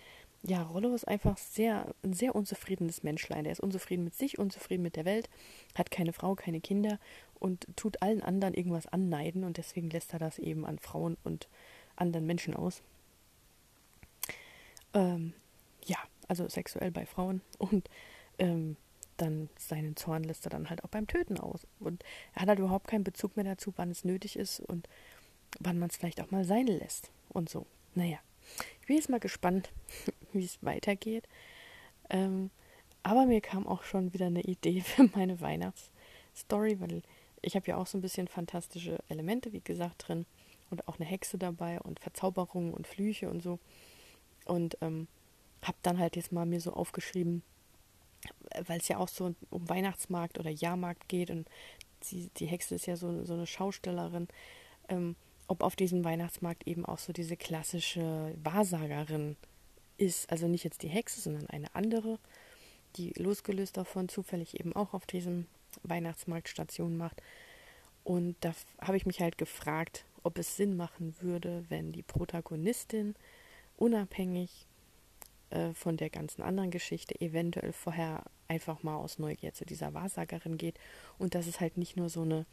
ja, 0.43 0.63
Rollo 0.63 0.95
ist 0.95 1.07
einfach 1.07 1.37
sehr, 1.37 1.95
ein 2.03 2.15
sehr 2.15 2.35
unzufriedenes 2.35 3.03
Menschlein. 3.03 3.45
Der 3.45 3.53
ist 3.53 3.61
unzufrieden 3.61 4.05
mit 4.05 4.15
sich, 4.15 4.39
unzufrieden 4.39 4.83
mit 4.83 4.97
der 4.97 5.05
Welt, 5.05 5.29
hat 5.75 5.91
keine 5.91 6.13
Frau, 6.13 6.35
keine 6.35 6.61
Kinder 6.61 6.99
und 7.39 7.67
tut 7.77 8.01
allen 8.03 8.23
anderen 8.23 8.55
irgendwas 8.55 8.87
anneiden 8.87 9.45
und 9.45 9.59
deswegen 9.59 9.91
lässt 9.91 10.13
er 10.15 10.19
das 10.19 10.39
eben 10.39 10.65
an 10.65 10.79
Frauen 10.79 11.19
und 11.25 11.49
anderen 11.97 12.27
Menschen 12.27 12.55
aus. 12.55 12.83
Ähm, 14.95 15.35
ja, 15.85 15.99
also 16.27 16.49
sexuell 16.49 16.91
bei 16.91 17.05
Frauen 17.05 17.43
und 17.59 17.89
ähm, 18.39 18.77
dann 19.21 19.49
seinen 19.59 19.97
Zorn 19.97 20.25
lässt 20.25 20.47
er 20.47 20.51
dann 20.51 20.71
halt 20.71 20.85
auch 20.85 20.89
beim 20.89 21.07
Töten 21.07 21.39
aus. 21.39 21.67
Und 21.79 22.05
er 22.35 22.43
hat 22.43 22.49
halt 22.49 22.59
überhaupt 22.59 22.89
keinen 22.89 23.05
Bezug 23.05 23.37
mehr 23.37 23.45
dazu, 23.45 23.73
wann 23.77 23.91
es 23.91 24.05
nötig 24.05 24.37
ist 24.37 24.61
und 24.61 24.89
wann 25.59 25.79
man 25.79 25.91
es 25.91 25.97
vielleicht 25.97 26.21
auch 26.21 26.31
mal 26.31 26.45
sein 26.45 26.67
lässt 26.67 27.11
und 27.29 27.49
so. 27.49 27.67
Naja, 27.95 28.19
ich 28.81 28.87
bin 28.87 28.97
jetzt 28.97 29.11
mal 29.11 29.21
gespannt, 29.21 29.71
wie 30.33 30.45
es 30.45 30.63
weitergeht. 30.63 31.29
Ähm, 32.09 32.51
aber 33.03 33.27
mir 33.27 33.41
kam 33.41 33.67
auch 33.67 33.85
schon 33.85 34.13
wieder 34.13 34.27
eine 34.27 34.43
Idee 34.43 34.81
für 34.85 35.09
meine 35.15 35.41
Weihnachtsstory, 35.41 36.81
weil 36.81 37.03
ich 37.43 37.57
habe 37.57 37.67
ja 37.67 37.77
auch 37.77 37.87
so 37.87 37.99
ein 37.99 38.03
bisschen 38.03 38.29
fantastische 38.29 38.99
Elemente, 39.09 39.53
wie 39.53 39.61
gesagt, 39.61 40.09
drin 40.09 40.27
und 40.71 40.87
auch 40.89 40.99
eine 40.99 41.09
Hexe 41.09 41.39
dabei 41.39 41.81
und 41.81 42.01
Verzauberungen 42.01 42.73
und 42.75 42.87
Flüche 42.87 43.31
und 43.31 43.43
so. 43.43 43.59
Und 44.45 44.77
ähm, 44.81 45.09
habe 45.63 45.79
dann 45.83 45.99
halt 45.99 46.17
jetzt 46.17 46.33
mal 46.33 46.47
mir 46.47 46.61
so 46.61 46.73
aufgeschrieben, 46.73 47.43
weil 48.67 48.79
es 48.79 48.89
ja 48.89 48.99
auch 48.99 49.09
so 49.09 49.35
um 49.51 49.69
Weihnachtsmarkt 49.69 50.39
oder 50.39 50.51
Jahrmarkt 50.51 51.09
geht 51.09 51.31
und 51.31 51.49
sie, 52.01 52.31
die 52.37 52.47
Hexe 52.47 52.75
ist 52.75 52.87
ja 52.87 52.97
so, 52.97 53.25
so 53.25 53.35
eine 53.35 53.47
Schaustellerin, 53.47 54.29
ähm, 54.89 55.17
ob 55.49 55.63
auf 55.63 55.77
diesem 55.77 56.05
Weihnachtsmarkt 56.05 56.67
eben 56.67 56.85
auch 56.85 56.99
so 56.99 57.13
diese 57.13 57.37
klassische 57.37 58.35
Wahrsagerin 58.43 59.37
ist. 59.97 60.31
Also 60.31 60.47
nicht 60.49 60.65
jetzt 60.65 60.83
die 60.83 60.89
Hexe, 60.89 61.21
sondern 61.21 61.47
eine 61.49 61.75
andere, 61.75 62.19
die 62.97 63.11
losgelöst 63.17 63.77
davon 63.77 64.09
zufällig 64.09 64.59
eben 64.59 64.75
auch 64.75 64.95
auf 64.95 65.07
diesem 65.07 65.47
Weihnachtsmarkt 65.83 66.49
Station 66.49 66.97
macht. 66.97 67.23
Und 68.05 68.37
da 68.41 68.55
habe 68.81 68.97
ich 68.97 69.07
mich 69.07 69.21
halt 69.21 69.39
gefragt, 69.39 70.05
ob 70.23 70.39
es 70.39 70.57
Sinn 70.57 70.77
machen 70.77 71.15
würde, 71.21 71.65
wenn 71.69 71.93
die 71.93 72.03
Protagonistin 72.03 73.15
unabhängig 73.77 74.67
äh, 75.51 75.73
von 75.75 75.97
der 75.97 76.11
ganzen 76.11 76.43
anderen 76.43 76.71
Geschichte 76.71 77.21
eventuell 77.21 77.73
vorher 77.73 78.25
einfach 78.49 78.83
mal 78.83 78.97
aus 78.97 79.19
Neugier 79.19 79.53
zu 79.53 79.65
dieser 79.65 79.95
Wahrsagerin 79.95 80.57
geht 80.59 80.79
und 81.19 81.35
dass 81.35 81.47
es 81.47 81.61
halt 81.61 81.77
nicht 81.77 81.97
nur 81.97 82.09
so 82.09 82.23
eine 82.23 82.47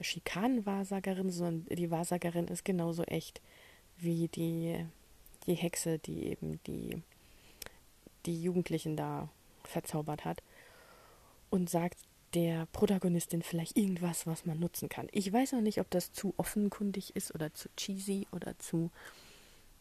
Schikanenwahrsagerin, 0.00 1.30
sondern 1.30 1.76
die 1.76 1.90
Wahrsagerin 1.90 2.48
ist 2.48 2.64
genauso 2.64 3.04
echt 3.04 3.40
wie 3.98 4.28
die, 4.28 4.84
die 5.46 5.54
Hexe, 5.54 5.98
die 5.98 6.26
eben 6.26 6.60
die, 6.66 7.02
die 8.26 8.42
Jugendlichen 8.42 8.96
da 8.96 9.28
verzaubert 9.62 10.24
hat 10.24 10.42
und 11.50 11.70
sagt 11.70 11.98
der 12.34 12.66
Protagonistin 12.72 13.42
vielleicht 13.42 13.76
irgendwas, 13.76 14.26
was 14.26 14.44
man 14.44 14.58
nutzen 14.58 14.88
kann. 14.88 15.08
Ich 15.12 15.32
weiß 15.32 15.52
noch 15.52 15.60
nicht, 15.60 15.78
ob 15.80 15.88
das 15.90 16.12
zu 16.12 16.34
offenkundig 16.36 17.14
ist 17.14 17.34
oder 17.34 17.54
zu 17.54 17.68
cheesy 17.76 18.26
oder 18.32 18.58
zu 18.58 18.90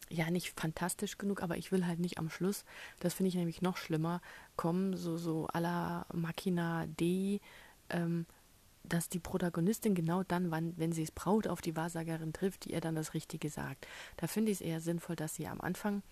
ja 0.10 0.29
nicht 0.29 0.60
fantastisch 0.60 1.17
genug, 1.17 1.41
aber 1.41 1.57
ich 1.57 1.72
will 1.72 1.86
halt 1.86 2.00
nicht 2.00 2.17
am 2.17 2.29
Schluss, 2.29 2.65
das 3.00 3.13
finde 3.13 3.29
ich 3.29 3.36
nämlich 3.36 3.62
noch 3.62 3.77
schlimmer, 3.77 4.22
kommen 4.55 4.95
so 4.95 5.17
so 5.17 5.48
à 5.48 5.60
la 5.60 6.05
Machina 6.13 6.86
D, 6.88 7.39
ähm, 7.89 8.25
dass 8.83 9.10
die 9.10 9.19
Protagonistin 9.19 9.95
genau 9.95 10.24
dann, 10.24 10.51
wann, 10.51 10.77
wenn 10.77 10.91
sie 10.91 11.03
es 11.03 11.12
braucht, 11.12 11.48
auf 11.48 11.62
die 11.62 11.75
Wahrsagerin 11.75 12.33
trifft, 12.33 12.65
die 12.65 12.74
ihr 12.74 12.81
dann 12.81 12.95
das 12.95 13.13
Richtige 13.13 13.50
sagt. 13.50 13.88
Da 14.17 14.27
finde 14.27 14.51
ich 14.51 14.60
es 14.60 14.65
eher 14.65 14.81
sinnvoll, 14.81 15.15
dass 15.15 15.36
sie 15.36 15.48
am 15.48 15.62
Anfang 15.62 16.03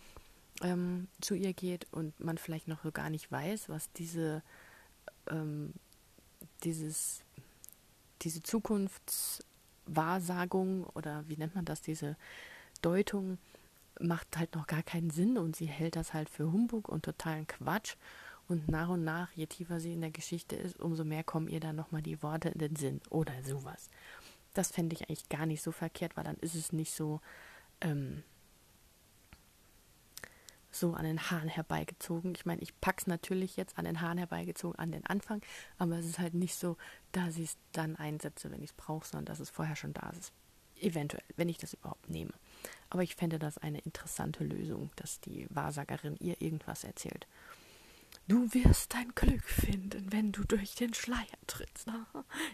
ähm, 0.63 1.07
zu 1.19 1.35
ihr 1.35 1.53
geht 1.53 1.87
und 1.91 2.17
man 2.19 2.37
vielleicht 2.37 2.67
noch 2.67 2.83
so 2.83 2.91
gar 2.91 3.09
nicht 3.09 3.31
weiß, 3.31 3.69
was 3.69 3.91
diese 3.93 4.43
ähm, 5.29 5.73
dieses 6.63 7.23
diese 8.21 8.43
Zukunftswahrsagung 8.43 10.85
oder 10.93 11.23
wie 11.27 11.37
nennt 11.37 11.55
man 11.55 11.65
das, 11.65 11.81
diese 11.81 12.15
Deutung 12.81 13.39
macht 14.01 14.37
halt 14.37 14.55
noch 14.55 14.67
gar 14.67 14.83
keinen 14.83 15.09
Sinn 15.09 15.37
und 15.37 15.55
sie 15.55 15.65
hält 15.65 15.95
das 15.95 16.13
halt 16.13 16.29
für 16.29 16.51
Humbug 16.51 16.89
und 16.89 17.03
totalen 17.03 17.47
Quatsch. 17.47 17.95
Und 18.47 18.67
nach 18.67 18.89
und 18.89 19.03
nach, 19.03 19.31
je 19.33 19.45
tiefer 19.45 19.79
sie 19.79 19.93
in 19.93 20.01
der 20.01 20.11
Geschichte 20.11 20.55
ist, 20.55 20.79
umso 20.79 21.05
mehr 21.05 21.23
kommen 21.23 21.47
ihr 21.47 21.61
dann 21.61 21.75
nochmal 21.75 22.01
die 22.01 22.21
Worte 22.21 22.49
in 22.49 22.59
den 22.59 22.75
Sinn 22.75 22.99
oder 23.09 23.33
sowas. 23.43 23.89
Das 24.53 24.71
fände 24.71 24.93
ich 24.93 25.07
eigentlich 25.07 25.29
gar 25.29 25.45
nicht 25.45 25.61
so 25.61 25.71
verkehrt, 25.71 26.17
weil 26.17 26.25
dann 26.25 26.35
ist 26.37 26.55
es 26.55 26.73
nicht 26.73 26.91
so, 26.91 27.21
ähm, 27.79 28.23
so 30.69 30.93
an 30.93 31.05
den 31.05 31.31
Haaren 31.31 31.47
herbeigezogen. 31.47 32.33
Ich 32.35 32.45
meine, 32.45 32.61
ich 32.61 32.77
pack's 32.81 33.07
natürlich 33.07 33.55
jetzt 33.55 33.77
an 33.77 33.85
den 33.85 34.01
Haaren 34.01 34.17
herbeigezogen 34.17 34.77
an 34.77 34.91
den 34.91 35.05
Anfang, 35.05 35.41
aber 35.77 35.97
es 35.97 36.05
ist 36.05 36.19
halt 36.19 36.33
nicht 36.33 36.55
so, 36.55 36.77
dass 37.11 37.37
ich 37.37 37.51
es 37.51 37.57
dann 37.71 37.95
einsetze, 37.95 38.51
wenn 38.51 38.63
ich 38.63 38.71
es 38.71 38.75
brauche, 38.75 39.07
sondern 39.07 39.25
dass 39.25 39.39
es 39.39 39.49
vorher 39.49 39.75
schon 39.75 39.93
da 39.93 40.09
ist. 40.19 40.33
Eventuell, 40.75 41.23
wenn 41.37 41.47
ich 41.47 41.57
das 41.57 41.73
überhaupt 41.73 42.09
nehme. 42.09 42.33
Aber 42.89 43.03
ich 43.03 43.15
fände 43.15 43.39
das 43.39 43.57
eine 43.57 43.79
interessante 43.79 44.43
Lösung, 44.43 44.91
dass 44.95 45.19
die 45.21 45.47
Wahrsagerin 45.49 46.17
ihr 46.19 46.41
irgendwas 46.41 46.83
erzählt. 46.83 47.27
Du 48.27 48.53
wirst 48.53 48.93
dein 48.93 49.13
Glück 49.15 49.43
finden, 49.43 50.11
wenn 50.11 50.31
du 50.31 50.43
durch 50.43 50.75
den 50.75 50.93
Schleier 50.93 51.25
trittst. 51.47 51.87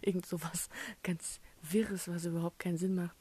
Irgend 0.01 0.25
sowas 0.25 0.69
ganz 1.03 1.39
Wirres, 1.61 2.07
was 2.07 2.25
überhaupt 2.25 2.59
keinen 2.59 2.77
Sinn 2.77 2.95
macht. 2.95 3.15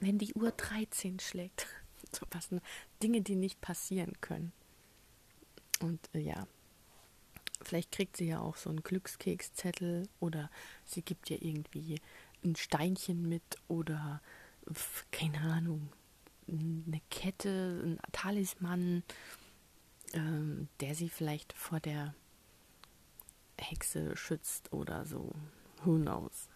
Wenn 0.00 0.18
die 0.18 0.34
Uhr 0.34 0.50
13 0.50 1.20
schlägt. 1.20 1.66
Sowas, 2.12 2.50
ne? 2.50 2.60
Dinge, 3.02 3.22
die 3.22 3.34
nicht 3.34 3.60
passieren 3.60 4.12
können. 4.20 4.52
Und 5.80 6.08
äh, 6.14 6.20
ja, 6.20 6.46
vielleicht 7.62 7.92
kriegt 7.92 8.16
sie 8.16 8.28
ja 8.28 8.40
auch 8.40 8.56
so 8.56 8.70
einen 8.70 8.82
Glückskekszettel 8.82 10.08
oder 10.20 10.50
sie 10.84 11.02
gibt 11.02 11.30
ja 11.30 11.36
irgendwie 11.40 12.00
ein 12.44 12.56
Steinchen 12.56 13.28
mit 13.28 13.56
oder 13.68 14.20
keine 15.10 15.40
Ahnung, 15.40 15.88
eine 16.48 17.00
Kette, 17.10 17.82
ein 17.84 17.98
Talisman, 18.12 19.02
ähm, 20.12 20.68
der 20.80 20.94
sie 20.94 21.08
vielleicht 21.08 21.52
vor 21.52 21.80
der 21.80 22.14
Hexe 23.58 24.16
schützt 24.16 24.72
oder 24.72 25.06
so. 25.06 25.32
Who 25.84 25.96
knows? 25.96 26.48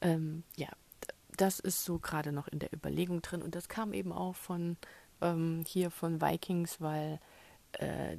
Ähm, 0.00 0.44
ja, 0.56 0.68
das 1.36 1.60
ist 1.60 1.84
so 1.84 1.98
gerade 1.98 2.32
noch 2.32 2.48
in 2.48 2.58
der 2.58 2.72
Überlegung 2.72 3.22
drin 3.22 3.42
und 3.42 3.54
das 3.54 3.68
kam 3.68 3.92
eben 3.92 4.12
auch 4.12 4.36
von 4.36 4.76
ähm, 5.20 5.64
hier 5.66 5.90
von 5.90 6.20
Vikings, 6.20 6.80
weil 6.80 7.20
äh, 7.72 8.18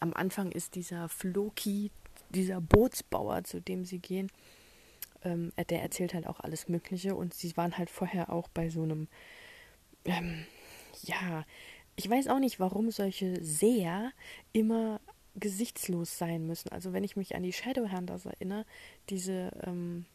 am 0.00 0.12
Anfang 0.14 0.52
ist 0.52 0.74
dieser 0.74 1.08
Floki, 1.08 1.90
dieser 2.30 2.60
Bootsbauer, 2.60 3.44
zu 3.44 3.60
dem 3.60 3.84
sie 3.84 3.98
gehen, 3.98 4.30
ähm, 5.24 5.52
der 5.68 5.82
erzählt 5.82 6.14
halt 6.14 6.26
auch 6.26 6.40
alles 6.40 6.68
Mögliche 6.68 7.14
und 7.14 7.34
sie 7.34 7.56
waren 7.56 7.76
halt 7.78 7.90
vorher 7.90 8.30
auch 8.30 8.48
bei 8.48 8.68
so 8.68 8.82
einem, 8.82 9.08
ähm, 10.04 10.44
ja, 11.02 11.44
ich 11.96 12.08
weiß 12.08 12.28
auch 12.28 12.38
nicht, 12.38 12.60
warum 12.60 12.90
solche 12.90 13.42
Seher 13.42 14.12
immer 14.52 15.00
gesichtslos 15.36 16.18
sein 16.18 16.46
müssen. 16.46 16.70
Also 16.70 16.92
wenn 16.92 17.04
ich 17.04 17.16
mich 17.16 17.34
an 17.34 17.42
die 17.42 17.52
Shadowhunters 17.52 18.26
erinnere, 18.26 18.64
diese 19.10 19.50
ähm, 19.64 20.06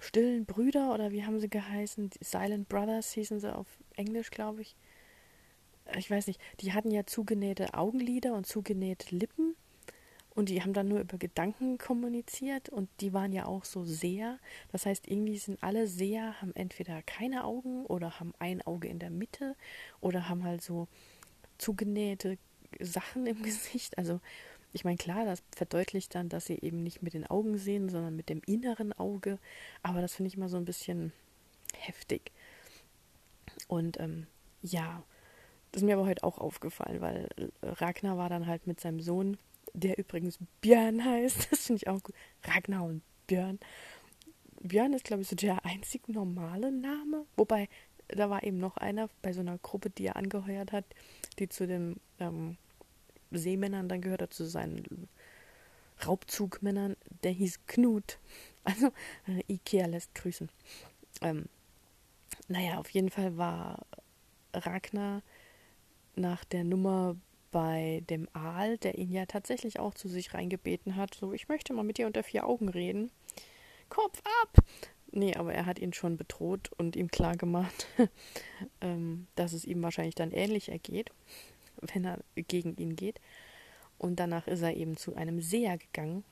stillen 0.00 0.44
Brüder 0.44 0.92
oder 0.94 1.10
wie 1.10 1.24
haben 1.24 1.40
sie 1.40 1.48
geheißen? 1.48 2.10
Die 2.10 2.24
Silent 2.24 2.68
Brothers 2.68 3.12
hießen 3.12 3.40
sie 3.40 3.54
auf 3.54 3.66
Englisch, 3.96 4.30
glaube 4.30 4.62
ich. 4.62 4.76
Ich 5.98 6.10
weiß 6.10 6.28
nicht, 6.28 6.40
die 6.60 6.72
hatten 6.72 6.90
ja 6.90 7.04
zugenähte 7.04 7.74
Augenlider 7.74 8.34
und 8.34 8.46
zugenähte 8.46 9.14
Lippen 9.14 9.54
und 10.34 10.48
die 10.48 10.62
haben 10.62 10.72
dann 10.72 10.88
nur 10.88 11.00
über 11.00 11.16
Gedanken 11.16 11.78
kommuniziert 11.78 12.68
und 12.68 12.88
die 13.00 13.12
waren 13.12 13.32
ja 13.32 13.46
auch 13.46 13.64
so 13.64 13.84
Seher. 13.84 14.38
Das 14.72 14.84
heißt, 14.84 15.06
irgendwie 15.08 15.38
sind 15.38 15.62
alle 15.62 15.86
Seher, 15.86 16.40
haben 16.40 16.54
entweder 16.56 17.02
keine 17.02 17.44
Augen 17.44 17.86
oder 17.86 18.18
haben 18.18 18.34
ein 18.40 18.60
Auge 18.62 18.88
in 18.88 18.98
der 18.98 19.10
Mitte 19.10 19.54
oder 20.00 20.28
haben 20.28 20.42
halt 20.42 20.62
so 20.62 20.88
zugenähte 21.58 22.36
Sachen 22.80 23.26
im 23.26 23.42
Gesicht. 23.44 23.96
Also 23.96 24.20
ich 24.72 24.84
meine, 24.84 24.96
klar, 24.96 25.24
das 25.24 25.40
verdeutlicht 25.54 26.16
dann, 26.16 26.28
dass 26.28 26.46
sie 26.46 26.58
eben 26.60 26.82
nicht 26.82 27.00
mit 27.00 27.14
den 27.14 27.26
Augen 27.26 27.56
sehen, 27.56 27.88
sondern 27.88 28.16
mit 28.16 28.28
dem 28.28 28.42
inneren 28.44 28.92
Auge. 28.92 29.38
Aber 29.84 30.00
das 30.00 30.16
finde 30.16 30.28
ich 30.28 30.36
immer 30.36 30.48
so 30.48 30.56
ein 30.56 30.64
bisschen 30.64 31.12
heftig. 31.76 32.32
Und 33.68 34.00
ähm, 34.00 34.26
ja, 34.62 35.04
das 35.70 35.82
ist 35.82 35.86
mir 35.86 35.94
aber 35.94 36.06
heute 36.06 36.24
auch 36.24 36.38
aufgefallen, 36.38 37.00
weil 37.00 37.28
Ragnar 37.62 38.18
war 38.18 38.28
dann 38.28 38.48
halt 38.48 38.66
mit 38.66 38.80
seinem 38.80 39.00
Sohn 39.00 39.38
der 39.74 39.98
übrigens 39.98 40.38
Björn 40.60 41.04
heißt. 41.04 41.48
Das 41.50 41.66
finde 41.66 41.82
ich 41.82 41.88
auch 41.88 42.02
gut. 42.02 42.14
Ragnar 42.44 42.84
und 42.84 43.02
Björn. 43.26 43.58
Björn 44.62 44.94
ist, 44.94 45.04
glaube 45.04 45.22
ich, 45.22 45.28
so 45.28 45.36
der 45.36 45.64
einzig 45.64 46.08
normale 46.08 46.72
Name. 46.72 47.26
Wobei, 47.36 47.68
da 48.08 48.30
war 48.30 48.42
eben 48.42 48.58
noch 48.58 48.76
einer 48.78 49.10
bei 49.20 49.32
so 49.32 49.40
einer 49.40 49.58
Gruppe, 49.58 49.90
die 49.90 50.06
er 50.06 50.16
angeheuert 50.16 50.72
hat, 50.72 50.84
die 51.38 51.48
zu 51.48 51.66
den 51.66 52.00
ähm, 52.18 52.56
Seemännern 53.30 53.88
dann 53.88 54.00
gehört 54.00 54.22
hat, 54.22 54.32
zu 54.32 54.46
seinen 54.46 55.08
Raubzugmännern. 56.06 56.96
Der 57.22 57.32
hieß 57.32 57.66
Knut. 57.66 58.18
Also, 58.66 58.86
äh, 59.26 59.42
Ikea 59.46 59.84
lässt 59.84 60.14
grüßen. 60.14 60.48
Ähm, 61.20 61.44
naja, 62.48 62.78
auf 62.78 62.88
jeden 62.88 63.10
Fall 63.10 63.36
war 63.36 63.84
Ragnar 64.54 65.20
nach 66.16 66.46
der 66.46 66.64
Nummer 66.64 67.14
bei 67.54 68.02
dem 68.10 68.26
Aal, 68.32 68.78
der 68.78 68.98
ihn 68.98 69.12
ja 69.12 69.26
tatsächlich 69.26 69.78
auch 69.78 69.94
zu 69.94 70.08
sich 70.08 70.34
reingebeten 70.34 70.96
hat, 70.96 71.14
so, 71.14 71.32
ich 71.32 71.48
möchte 71.48 71.72
mal 71.72 71.84
mit 71.84 71.98
dir 71.98 72.08
unter 72.08 72.24
vier 72.24 72.48
Augen 72.48 72.68
reden. 72.68 73.12
Kopf 73.88 74.20
ab! 74.42 74.64
Nee, 75.12 75.36
aber 75.36 75.54
er 75.54 75.64
hat 75.64 75.78
ihn 75.78 75.92
schon 75.92 76.16
bedroht 76.16 76.72
und 76.78 76.96
ihm 76.96 77.12
klar 77.12 77.36
gemacht, 77.36 77.86
ähm, 78.80 79.28
dass 79.36 79.52
es 79.52 79.64
ihm 79.64 79.84
wahrscheinlich 79.84 80.16
dann 80.16 80.32
ähnlich 80.32 80.70
ergeht, 80.70 81.12
wenn 81.80 82.04
er 82.04 82.18
gegen 82.34 82.76
ihn 82.76 82.96
geht. 82.96 83.20
Und 83.98 84.18
danach 84.18 84.48
ist 84.48 84.62
er 84.62 84.74
eben 84.74 84.96
zu 84.96 85.14
einem 85.14 85.40
Seher 85.40 85.78
gegangen, 85.78 86.24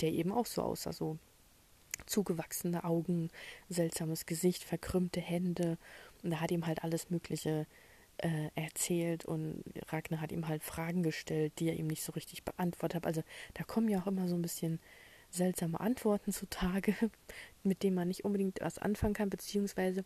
der 0.00 0.10
eben 0.10 0.32
auch 0.32 0.46
so 0.46 0.62
aussah, 0.62 0.94
so 0.94 1.18
zugewachsene 2.06 2.84
Augen, 2.84 3.28
seltsames 3.68 4.24
Gesicht, 4.24 4.64
verkrümmte 4.64 5.20
Hände. 5.20 5.76
Und 6.22 6.32
er 6.32 6.40
hat 6.40 6.50
ihm 6.50 6.66
halt 6.66 6.82
alles 6.82 7.10
Mögliche 7.10 7.66
äh, 8.18 8.50
erzählt 8.54 9.24
und 9.24 9.62
Ragnar 9.88 10.20
hat 10.20 10.32
ihm 10.32 10.48
halt 10.48 10.62
Fragen 10.62 11.02
gestellt, 11.02 11.52
die 11.58 11.68
er 11.68 11.76
ihm 11.76 11.86
nicht 11.86 12.02
so 12.02 12.12
richtig 12.12 12.44
beantwortet 12.44 12.96
hat. 12.96 13.06
Also 13.06 13.22
da 13.54 13.64
kommen 13.64 13.88
ja 13.88 14.00
auch 14.00 14.06
immer 14.06 14.28
so 14.28 14.34
ein 14.34 14.42
bisschen 14.42 14.80
seltsame 15.30 15.80
Antworten 15.80 16.32
zutage, 16.32 16.94
mit 17.62 17.82
denen 17.82 17.96
man 17.96 18.08
nicht 18.08 18.24
unbedingt 18.24 18.60
was 18.60 18.78
anfangen 18.78 19.14
kann, 19.14 19.30
beziehungsweise 19.30 20.04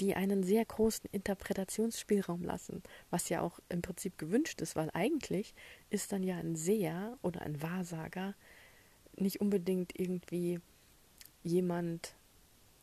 die 0.00 0.14
einen 0.14 0.44
sehr 0.44 0.64
großen 0.64 1.08
Interpretationsspielraum 1.10 2.44
lassen, 2.44 2.82
was 3.10 3.28
ja 3.28 3.40
auch 3.40 3.58
im 3.68 3.82
Prinzip 3.82 4.16
gewünscht 4.16 4.60
ist, 4.60 4.76
weil 4.76 4.90
eigentlich 4.92 5.54
ist 5.90 6.12
dann 6.12 6.22
ja 6.22 6.36
ein 6.36 6.54
Seher 6.54 7.18
oder 7.22 7.42
ein 7.42 7.60
Wahrsager 7.62 8.34
nicht 9.16 9.40
unbedingt 9.40 9.98
irgendwie 9.98 10.60
jemand, 11.42 12.14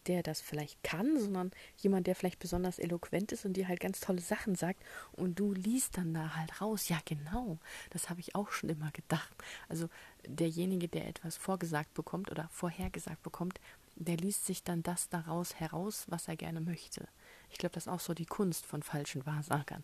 der 0.08 0.24
das 0.24 0.42
vielleicht 0.42 0.84
kann, 0.84 1.20
sondern 1.20 1.52
jemand, 1.78 2.08
der 2.08 2.16
vielleicht 2.16 2.40
besonders 2.40 2.80
eloquent 2.80 3.32
ist 3.32 3.46
und 3.46 3.54
dir 3.54 3.68
halt 3.68 3.80
ganz 3.80 4.00
tolle 4.00 4.22
Sachen 4.22 4.56
sagt 4.56 4.84
und 5.14 5.40
du 5.40 5.54
liest 5.54 5.98
dann 5.98 6.14
da 6.14 6.36
halt 6.36 6.62
raus. 6.62 6.90
Ja, 6.90 7.00
genau, 7.06 7.58
das 7.90 8.10
habe 8.10 8.20
ich 8.20 8.36
auch 8.36 8.52
schon 8.52 8.70
immer 8.70 8.92
gedacht. 8.92 9.36
Also 9.70 9.90
derjenige, 10.28 10.88
der 10.88 11.08
etwas 11.08 11.38
vorgesagt 11.38 11.94
bekommt 11.94 12.32
oder 12.32 12.50
vorhergesagt 12.52 13.22
bekommt, 13.24 13.60
der 13.96 14.18
liest 14.18 14.46
sich 14.46 14.64
dann 14.64 14.84
das 14.84 15.10
daraus 15.10 15.56
heraus, 15.56 16.06
was 16.10 16.28
er 16.28 16.36
gerne 16.36 16.62
möchte. 16.62 17.08
Ich 17.50 17.58
glaube, 17.58 17.74
das 17.74 17.88
ist 17.88 17.92
auch 17.92 18.00
so 18.00 18.14
die 18.14 18.26
Kunst 18.26 18.66
von 18.66 18.84
falschen 18.84 19.26
Wahrsagern. 19.26 19.84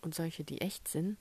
Und 0.00 0.14
solche, 0.14 0.42
die 0.42 0.60
echt 0.60 0.88
sind, 0.88 1.18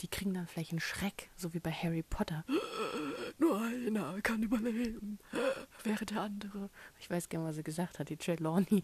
die 0.00 0.08
kriegen 0.08 0.34
dann 0.34 0.46
vielleicht 0.46 0.72
einen 0.72 0.80
Schreck, 0.80 1.30
so 1.36 1.54
wie 1.54 1.60
bei 1.60 1.70
Harry 1.70 2.02
Potter. 2.02 2.44
Nur 3.38 3.60
einer 3.60 4.20
kann 4.22 4.42
überleben, 4.42 5.18
wäre 5.84 6.04
der 6.04 6.22
andere. 6.22 6.70
Ich 6.98 7.10
weiß 7.10 7.28
gar 7.28 7.40
nicht, 7.40 7.48
was 7.48 7.56
sie 7.56 7.62
gesagt 7.62 7.98
hat, 7.98 8.08
die 8.08 8.16
Trelawney. 8.16 8.82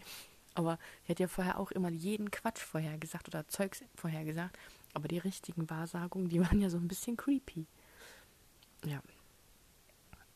Aber 0.53 0.77
sie 1.05 1.13
hat 1.13 1.19
ja 1.19 1.27
vorher 1.27 1.59
auch 1.59 1.71
immer 1.71 1.89
jeden 1.89 2.29
Quatsch 2.31 2.59
vorher 2.59 2.97
gesagt 2.97 3.27
oder 3.27 3.47
Zeugs 3.47 3.83
vorher 3.95 4.25
gesagt. 4.25 4.57
Aber 4.93 5.07
die 5.07 5.17
richtigen 5.17 5.69
Wahrsagungen, 5.69 6.29
die 6.29 6.41
waren 6.45 6.59
ja 6.61 6.69
so 6.69 6.77
ein 6.77 6.87
bisschen 6.87 7.17
creepy. 7.17 7.65
Ja. 8.85 9.01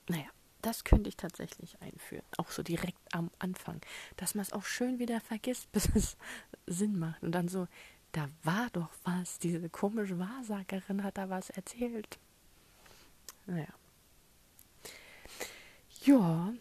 Naja, 0.08 0.28
das 0.62 0.84
könnte 0.84 1.10
ich 1.10 1.18
tatsächlich 1.18 1.82
einführen. 1.82 2.26
Auch 2.38 2.52
so 2.52 2.64
direkt 2.64 2.98
am 3.14 3.32
Anfang. 3.40 3.82
Dass 4.18 4.36
man 4.36 4.44
es 4.44 4.54
auch 4.54 4.66
schön 4.66 5.00
wieder 5.00 5.20
vergisst, 5.22 5.72
bis 5.74 5.90
es 5.96 6.18
Sinn 6.66 6.98
macht. 6.98 7.22
Und 7.24 7.34
dann 7.34 7.48
so, 7.48 7.68
da 8.16 8.30
war 8.44 8.70
doch 8.72 8.92
was. 9.04 9.40
Diese 9.40 9.70
komische 9.70 10.18
Wahrsagerin 10.18 11.04
hat 11.04 11.18
da 11.18 11.30
was 11.30 11.50
erzählt. 11.50 12.18
Naja. 13.46 13.68
Ja, 16.06 16.54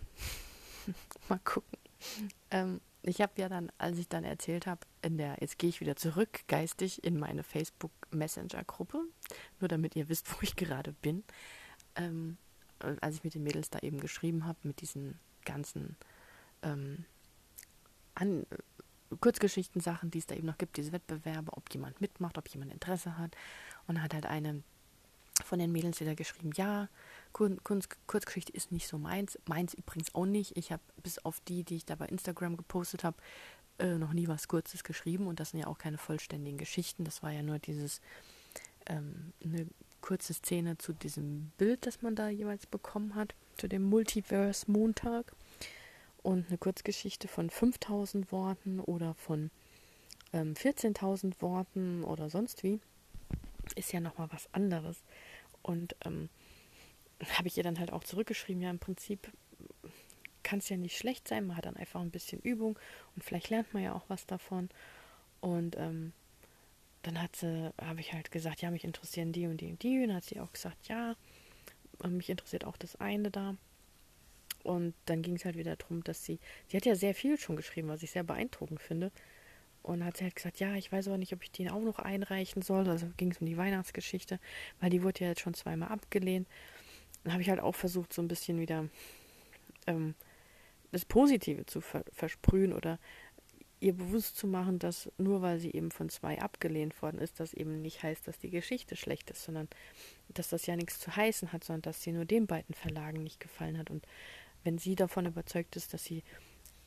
mal 1.29 1.39
gucken. 1.45 1.79
Ähm, 2.51 2.81
ich 3.03 3.21
habe 3.21 3.33
ja 3.37 3.49
dann, 3.49 3.71
als 3.79 3.99
ich 3.99 4.09
dann 4.09 4.25
erzählt 4.25 4.67
habe, 4.67 4.81
in 5.03 5.17
der, 5.17 5.37
jetzt 5.41 5.59
gehe 5.59 5.69
ich 5.69 5.81
wieder 5.81 5.95
zurück, 5.95 6.41
geistig, 6.49 7.05
in 7.05 7.19
meine 7.19 7.45
Facebook 7.45 7.93
Messenger-Gruppe, 8.11 9.05
nur 9.61 9.69
damit 9.69 9.95
ihr 9.95 10.09
wisst, 10.09 10.33
wo 10.35 10.39
ich 10.43 10.57
gerade 10.57 10.93
bin. 10.93 11.23
Ähm, 11.95 12.37
als 13.01 13.15
ich 13.15 13.25
mit 13.25 13.35
den 13.35 13.45
Mädels 13.45 13.71
da 13.71 13.79
eben 13.79 14.01
geschrieben 14.01 14.45
habe, 14.45 14.59
mit 14.65 14.81
diesen 14.81 15.21
ganzen 15.45 15.97
ähm, 16.63 17.05
an, 18.15 18.45
Kurzgeschichten-Sachen, 19.21 20.11
die 20.11 20.19
es 20.19 20.27
da 20.27 20.35
eben 20.35 20.47
noch 20.47 20.59
gibt, 20.59 20.77
diese 20.77 20.93
Wettbewerbe, 20.93 21.53
ob 21.53 21.73
jemand 21.73 22.01
mitmacht, 22.01 22.39
ob 22.39 22.49
jemand 22.49 22.73
Interesse 22.73 23.19
hat. 23.19 23.37
Und 23.87 24.03
hat 24.03 24.15
halt 24.15 24.27
eine 24.27 24.63
von 25.43 25.59
den 25.59 25.73
Mädels 25.73 26.01
wieder 26.01 26.15
geschrieben, 26.15 26.53
ja, 26.55 26.89
Kunst, 27.33 27.89
Kurzgeschichte 28.07 28.53
ist 28.53 28.71
nicht 28.71 28.87
so 28.87 28.99
meins, 28.99 29.39
meins 29.47 29.75
übrigens 29.75 30.15
auch 30.15 30.27
nicht. 30.27 30.57
Ich 30.57 30.71
habe 30.71 30.83
bis 31.03 31.19
auf 31.19 31.41
die, 31.41 31.65
die 31.65 31.77
ich 31.77 31.85
da 31.85 31.97
bei 31.97 32.07
Instagram 32.07 32.57
gepostet 32.57 33.03
habe, 33.03 33.17
äh, 33.79 33.99
noch 33.99 34.13
nie 34.13 34.29
was 34.29 34.47
Kurzes 34.47 34.85
geschrieben 34.85 35.27
und 35.27 35.41
das 35.41 35.51
sind 35.51 35.61
ja 35.61 35.67
auch 35.67 35.79
keine 35.79 35.99
vollständigen 35.99 36.59
Geschichten. 36.59 37.05
Das 37.05 37.23
war 37.25 37.33
ja 37.33 37.43
nur 37.43 37.59
dieses, 37.59 38.01
ähm, 38.87 39.33
eine 39.43 39.67
kurze 40.01 40.35
Szene 40.35 40.79
zu 40.79 40.93
diesem 40.93 41.51
Bild, 41.59 41.87
das 41.87 42.03
man 42.03 42.15
da 42.15 42.29
jeweils 42.29 42.67
bekommen 42.67 43.17
hat, 43.17 43.35
zu 43.57 43.69
dem 43.69 43.83
Multiverse 43.83 44.71
Montag 44.71 45.33
und 46.25 46.49
eine 46.49 46.59
Kurzgeschichte 46.59 47.29
von 47.29 47.51
5000 47.51 48.33
Worten 48.33 48.81
oder 48.81 49.15
von 49.15 49.51
ähm, 50.33 50.55
14.000 50.55 51.41
Worten 51.41 52.03
oder 52.03 52.31
sonst 52.31 52.65
wie, 52.65 52.81
ist 53.77 53.93
ja 53.93 54.01
nochmal 54.01 54.29
was 54.33 54.53
anderes. 54.53 55.05
Und 55.63 55.95
ähm, 56.05 56.31
habe 57.37 57.47
ich 57.47 57.59
ihr 57.59 57.63
dann 57.63 57.79
halt 57.79 57.93
auch 57.93 58.03
zurückgeschrieben, 58.03 58.63
ja, 58.63 58.71
im 58.71 58.79
Prinzip 58.79 59.31
kann 60.43 60.61
es 60.61 60.69
ja 60.71 60.79
nicht 60.79 60.97
schlecht 60.97 61.29
sein, 61.29 61.47
man 61.47 61.59
hat 61.59 61.67
dann 61.67 61.77
einfach 61.77 62.01
ein 62.01 62.11
bisschen 62.11 62.41
Übung 62.41 62.79
und 63.15 63.23
vielleicht 63.23 63.51
lernt 63.51 63.73
man 63.75 63.83
ja 63.83 63.95
auch 63.95 64.05
was 64.09 64.27
davon. 64.27 64.71
Und 65.43 65.77
ähm, 65.77 66.15
dann 67.03 67.21
hat 67.21 67.37
sie, 67.37 67.71
habe 67.79 68.01
ich 68.01 68.15
halt 68.15 68.31
gesagt, 68.31 68.63
ja, 68.63 68.71
mich 68.71 68.85
interessieren 68.85 69.33
die 69.33 69.47
und 69.47 69.61
die 69.61 69.71
und 69.71 69.83
die. 69.83 70.01
Und 70.01 70.09
dann 70.09 70.17
hat 70.17 70.25
sie 70.25 70.41
auch 70.41 70.53
gesagt, 70.53 70.89
ja, 70.89 71.17
mich 72.09 72.31
interessiert 72.31 72.65
auch 72.65 72.79
das 72.79 72.97
eine 72.97 73.31
da. 73.31 73.57
Und 74.65 74.95
dann 75.05 75.23
ging 75.23 75.37
es 75.37 75.45
halt 75.45 75.57
wieder 75.57 75.77
darum, 75.77 76.03
dass 76.03 76.25
sie, 76.25 76.41
sie 76.69 76.77
hat 76.77 76.87
ja 76.87 76.97
sehr 76.97 77.15
viel 77.15 77.39
schon 77.39 77.55
geschrieben, 77.55 77.89
was 77.89 78.03
ich 78.03 78.11
sehr 78.11 78.25
beeindruckend 78.25 78.81
finde. 78.81 79.13
Und 79.83 80.03
hat 80.03 80.17
sie 80.17 80.25
halt 80.25 80.35
gesagt, 80.35 80.59
ja, 80.61 80.75
ich 80.77 80.91
weiß 80.91 81.09
aber 81.09 81.19
nicht, 81.19 81.35
ob 81.35 81.43
ich 81.43 81.53
den 81.53 81.71
auch 81.71 81.83
noch 81.83 81.99
einreichen 81.99 82.63
soll. 82.63 82.89
Also 82.89 83.07
ging 83.19 83.31
es 83.31 83.39
um 83.39 83.47
die 83.47 83.59
Weihnachtsgeschichte, 83.59 84.41
weil 84.81 84.89
die 84.89 85.03
wurde 85.03 85.21
ja 85.21 85.29
jetzt 85.29 85.43
schon 85.43 85.53
zweimal 85.53 85.91
abgelehnt. 85.91 86.49
Dann 87.23 87.35
habe 87.35 87.43
ich 87.43 87.51
halt 87.51 87.61
auch 87.61 87.75
versucht, 87.75 88.13
so 88.15 88.23
ein 88.23 88.29
bisschen 88.29 88.59
wieder 88.59 88.89
ähm, 89.87 90.15
das 90.93 91.05
Positive 91.05 91.67
zu 91.67 91.83
ver 91.83 92.05
versprühen 92.13 92.73
oder 92.73 92.99
ihr 93.81 93.93
bewusst 93.93 94.39
zu 94.39 94.47
machen, 94.47 94.79
dass 94.79 95.11
nur 95.19 95.43
weil 95.43 95.59
sie 95.59 95.73
eben 95.73 95.91
von 95.91 96.09
zwei 96.09 96.41
abgelehnt 96.41 97.03
worden 97.03 97.19
ist, 97.19 97.39
das 97.39 97.53
eben 97.53 97.83
nicht 97.83 98.03
heißt, 98.03 98.27
dass 98.27 98.39
die 98.39 98.49
Geschichte 98.49 98.97
schlecht 98.97 99.31
ist, 99.31 99.45
sondern 99.45 99.69
dass 100.29 100.49
das 100.49 100.65
ja 100.65 100.75
nichts 100.75 100.99
zu 101.01 101.15
heißen 101.15 101.53
hat, 101.53 101.65
sondern 101.65 101.83
dass 101.83 102.03
sie 102.03 102.13
nur 102.13 102.25
den 102.25 102.47
beiden 102.47 102.75
Verlagen 102.75 103.23
nicht 103.23 103.41
gefallen 103.41 103.77
hat. 103.77 103.91
Und 103.91 104.07
wenn 104.65 104.79
sie 104.79 104.97
davon 104.97 105.27
überzeugt 105.27 105.77
ist, 105.77 105.95
dass 105.95 106.05
sie 106.05 106.23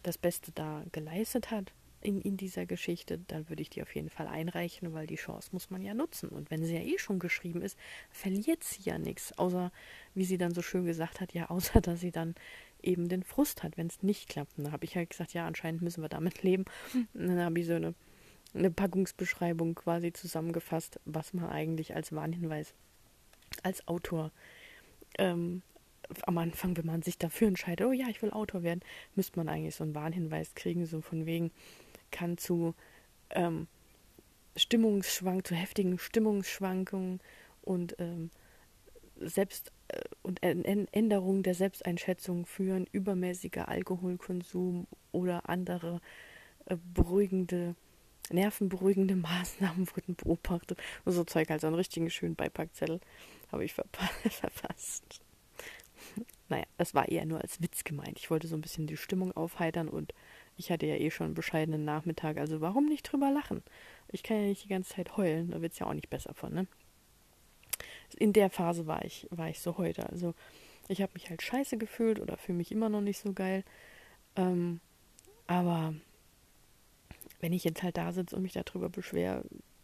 das 0.04 0.18
Beste 0.18 0.52
da 0.52 0.84
geleistet 0.92 1.52
hat 1.52 1.74
in, 2.02 2.22
in 2.22 2.38
dieser 2.38 2.66
Geschichte, 2.66 3.20
dann 3.28 3.50
würde 3.50 3.62
ich 3.62 3.70
die 3.70 3.82
auf 3.82 3.94
jeden 3.96 4.10
Fall 4.10 4.28
einreichen, 4.28 4.94
weil 4.94 5.08
die 5.08 5.16
Chance 5.16 5.50
muss 5.52 5.70
man 5.70 5.82
ja 5.82 5.94
nutzen. 5.94 6.30
Und 6.30 6.52
wenn 6.52 6.64
sie 6.64 6.76
ja 6.76 6.82
eh 6.82 6.98
schon 6.98 7.20
geschrieben 7.20 7.62
ist, 7.62 7.78
verliert 8.12 8.64
sie 8.64 8.84
ja 8.84 8.98
nichts, 8.98 9.38
außer, 9.38 9.72
wie 10.14 10.26
sie 10.26 10.38
dann 10.38 10.54
so 10.54 10.62
schön 10.62 10.86
gesagt 10.86 11.22
hat, 11.22 11.34
ja, 11.34 11.46
außer 11.50 11.82
dass 11.82 12.00
sie 12.00 12.12
dann 12.12 12.36
eben 12.82 13.10
den 13.10 13.24
Frust 13.24 13.64
hat, 13.64 13.78
wenn 13.78 13.88
es 13.88 14.04
nicht 14.04 14.30
klappt. 14.30 14.58
Und 14.58 14.66
da 14.66 14.72
habe 14.72 14.86
ich 14.86 14.96
halt 14.96 15.10
gesagt, 15.10 15.34
ja, 15.34 15.48
anscheinend 15.48 15.82
müssen 15.82 16.02
wir 16.02 16.10
damit 16.10 16.44
leben. 16.44 16.66
Und 16.94 17.28
dann 17.28 17.40
habe 17.40 17.60
ich 17.60 17.66
so 17.66 17.74
eine, 17.74 17.96
eine 18.54 18.72
Packungsbeschreibung 18.72 19.76
quasi 19.76 20.14
zusammengefasst, 20.14 21.00
was 21.06 21.34
man 21.34 21.50
eigentlich 21.50 21.96
als 21.96 22.12
Warnhinweis 22.12 22.74
als 23.64 23.88
Autor 23.88 24.32
ähm, 25.18 25.64
am 26.24 26.38
Anfang, 26.38 26.78
wenn 26.78 26.86
man 26.86 27.02
sich 27.02 27.18
dafür 27.18 27.48
entscheidet, 27.48 27.86
oh 27.86 27.92
ja, 27.92 28.08
ich 28.10 28.22
will 28.22 28.32
Autor 28.32 28.64
werden, 28.64 28.82
müsste 29.16 29.40
man 29.40 29.50
eigentlich 29.50 29.76
so 29.76 29.84
einen 29.84 29.96
Warnhinweis 29.96 30.56
kriegen, 30.56 30.86
so 30.86 31.02
von 31.02 31.26
wegen, 31.26 31.52
kann 32.12 32.38
zu 32.38 32.74
ähm, 33.32 33.68
Stimmungsschwank, 34.56 35.46
zu 35.46 35.56
heftigen 35.56 36.00
Stimmungsschwankungen 36.00 37.20
und 37.62 37.96
ähm, 38.00 38.32
selbst 39.20 39.72
äh, 39.90 40.02
und 40.24 40.42
Änderungen 40.44 41.44
der 41.44 41.56
Selbsteinschätzung 41.56 42.46
führen, 42.46 42.88
übermäßiger 42.92 43.68
Alkoholkonsum 43.68 44.88
oder 45.12 45.50
andere 45.50 46.02
äh, 46.66 46.78
beruhigende, 46.94 47.76
nervenberuhigende 48.32 49.16
Maßnahmen 49.18 49.88
wurden 49.96 50.16
beobachtet. 50.16 50.80
Und 51.06 51.14
so 51.14 51.24
Zeug, 51.24 51.50
also 51.52 51.68
einen 51.68 51.76
richtigen 51.76 52.10
schönen 52.10 52.36
Beipackzettel 52.36 53.00
habe 53.52 53.66
ich 53.66 53.74
verpasst. 54.30 55.27
Naja, 56.50 56.64
das 56.78 56.94
war 56.94 57.10
eher 57.10 57.26
nur 57.26 57.42
als 57.42 57.62
Witz 57.62 57.84
gemeint. 57.84 58.18
Ich 58.18 58.32
wollte 58.32 58.48
so 58.48 58.56
ein 58.56 58.62
bisschen 58.62 58.88
die 58.88 58.96
Stimmung 58.96 59.36
aufheitern 59.36 59.90
und 59.90 60.14
ich 60.56 60.72
hatte 60.72 60.86
ja 60.86 60.96
eh 60.96 61.12
schon 61.12 61.26
einen 61.26 61.34
bescheidenen 61.34 61.84
Nachmittag, 61.84 62.38
also 62.38 62.62
warum 62.62 62.86
nicht 62.86 63.04
drüber 63.04 63.32
lachen? 63.32 63.64
Ich 64.10 64.24
kann 64.24 64.38
ja 64.38 64.44
nicht 64.48 64.64
die 64.64 64.70
ganze 64.70 64.96
Zeit 64.96 65.18
heulen, 65.18 65.52
da 65.52 65.62
wird 65.62 65.74
es 65.74 65.80
ja 65.80 65.88
auch 65.88 65.94
nicht 65.94 66.10
besser 66.10 66.34
von, 66.34 66.54
ne? 66.54 66.68
In 68.18 68.32
der 68.32 68.50
Phase 68.50 68.88
war 68.88 69.04
ich, 69.04 69.28
war 69.30 69.50
ich 69.50 69.60
so 69.60 69.78
heute. 69.78 70.10
Also 70.10 70.34
ich 70.88 71.02
habe 71.02 71.12
mich 71.14 71.30
halt 71.30 71.42
scheiße 71.42 71.78
gefühlt 71.78 72.20
oder 72.20 72.38
fühle 72.38 72.58
mich 72.58 72.72
immer 72.72 72.88
noch 72.88 73.02
nicht 73.02 73.20
so 73.20 73.34
geil. 73.34 73.66
Ähm, 74.38 74.80
aber 75.46 75.94
wenn 77.42 77.52
ich 77.52 77.66
jetzt 77.66 77.84
halt 77.84 77.98
da 77.98 78.14
sitze 78.14 78.38
und 78.38 78.44
mich 78.44 78.54
darüber 78.54 78.90
beschwere, 78.90 79.44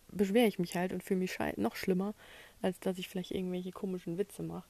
beschwere 0.10 0.48
ich 0.48 0.60
mich 0.60 0.76
halt 0.76 0.94
und 0.94 1.04
fühle 1.04 1.20
mich 1.20 1.38
noch 1.58 1.76
schlimmer, 1.76 2.16
als 2.62 2.80
dass 2.80 2.98
ich 2.98 3.10
vielleicht 3.10 3.32
irgendwelche 3.32 3.72
komischen 3.72 4.18
Witze 4.18 4.44
mache 4.44 4.64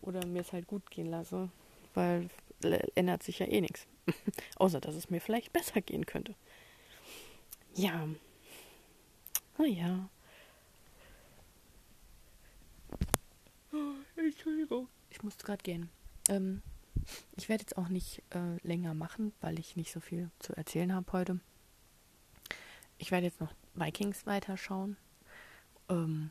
oder 0.00 0.24
mir 0.26 0.40
es 0.40 0.52
halt 0.52 0.66
gut 0.66 0.90
gehen 0.90 1.06
lasse, 1.06 1.50
weil 1.94 2.28
ändert 2.94 3.22
sich 3.22 3.38
ja 3.38 3.46
eh 3.46 3.60
nichts. 3.60 3.86
Außer, 4.56 4.80
dass 4.80 4.94
es 4.94 5.10
mir 5.10 5.20
vielleicht 5.20 5.52
besser 5.52 5.80
gehen 5.80 6.06
könnte. 6.06 6.34
Ja. 7.74 8.08
Naja. 9.58 10.08
Oh, 13.72 13.94
Entschuldigung. 14.16 14.88
Ich 15.10 15.22
musste 15.22 15.44
gerade 15.44 15.62
gehen. 15.62 15.90
Ähm, 16.28 16.62
ich 17.36 17.48
werde 17.48 17.62
jetzt 17.62 17.76
auch 17.76 17.88
nicht 17.88 18.22
äh, 18.30 18.56
länger 18.66 18.94
machen, 18.94 19.32
weil 19.40 19.58
ich 19.58 19.76
nicht 19.76 19.92
so 19.92 20.00
viel 20.00 20.30
zu 20.38 20.56
erzählen 20.56 20.94
habe 20.94 21.12
heute. 21.12 21.40
Ich 22.98 23.10
werde 23.10 23.26
jetzt 23.26 23.40
noch 23.40 23.52
Vikings 23.74 24.26
weiterschauen. 24.26 24.96
Ähm, 25.88 26.30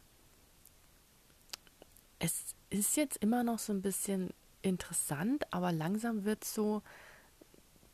es 2.25 2.55
ist 2.71 2.97
jetzt 2.97 3.17
immer 3.17 3.43
noch 3.43 3.59
so 3.59 3.71
ein 3.71 3.81
bisschen 3.81 4.31
interessant, 4.61 5.45
aber 5.53 5.71
langsam 5.71 6.25
wird 6.25 6.43
es 6.43 6.53
so, 6.53 6.81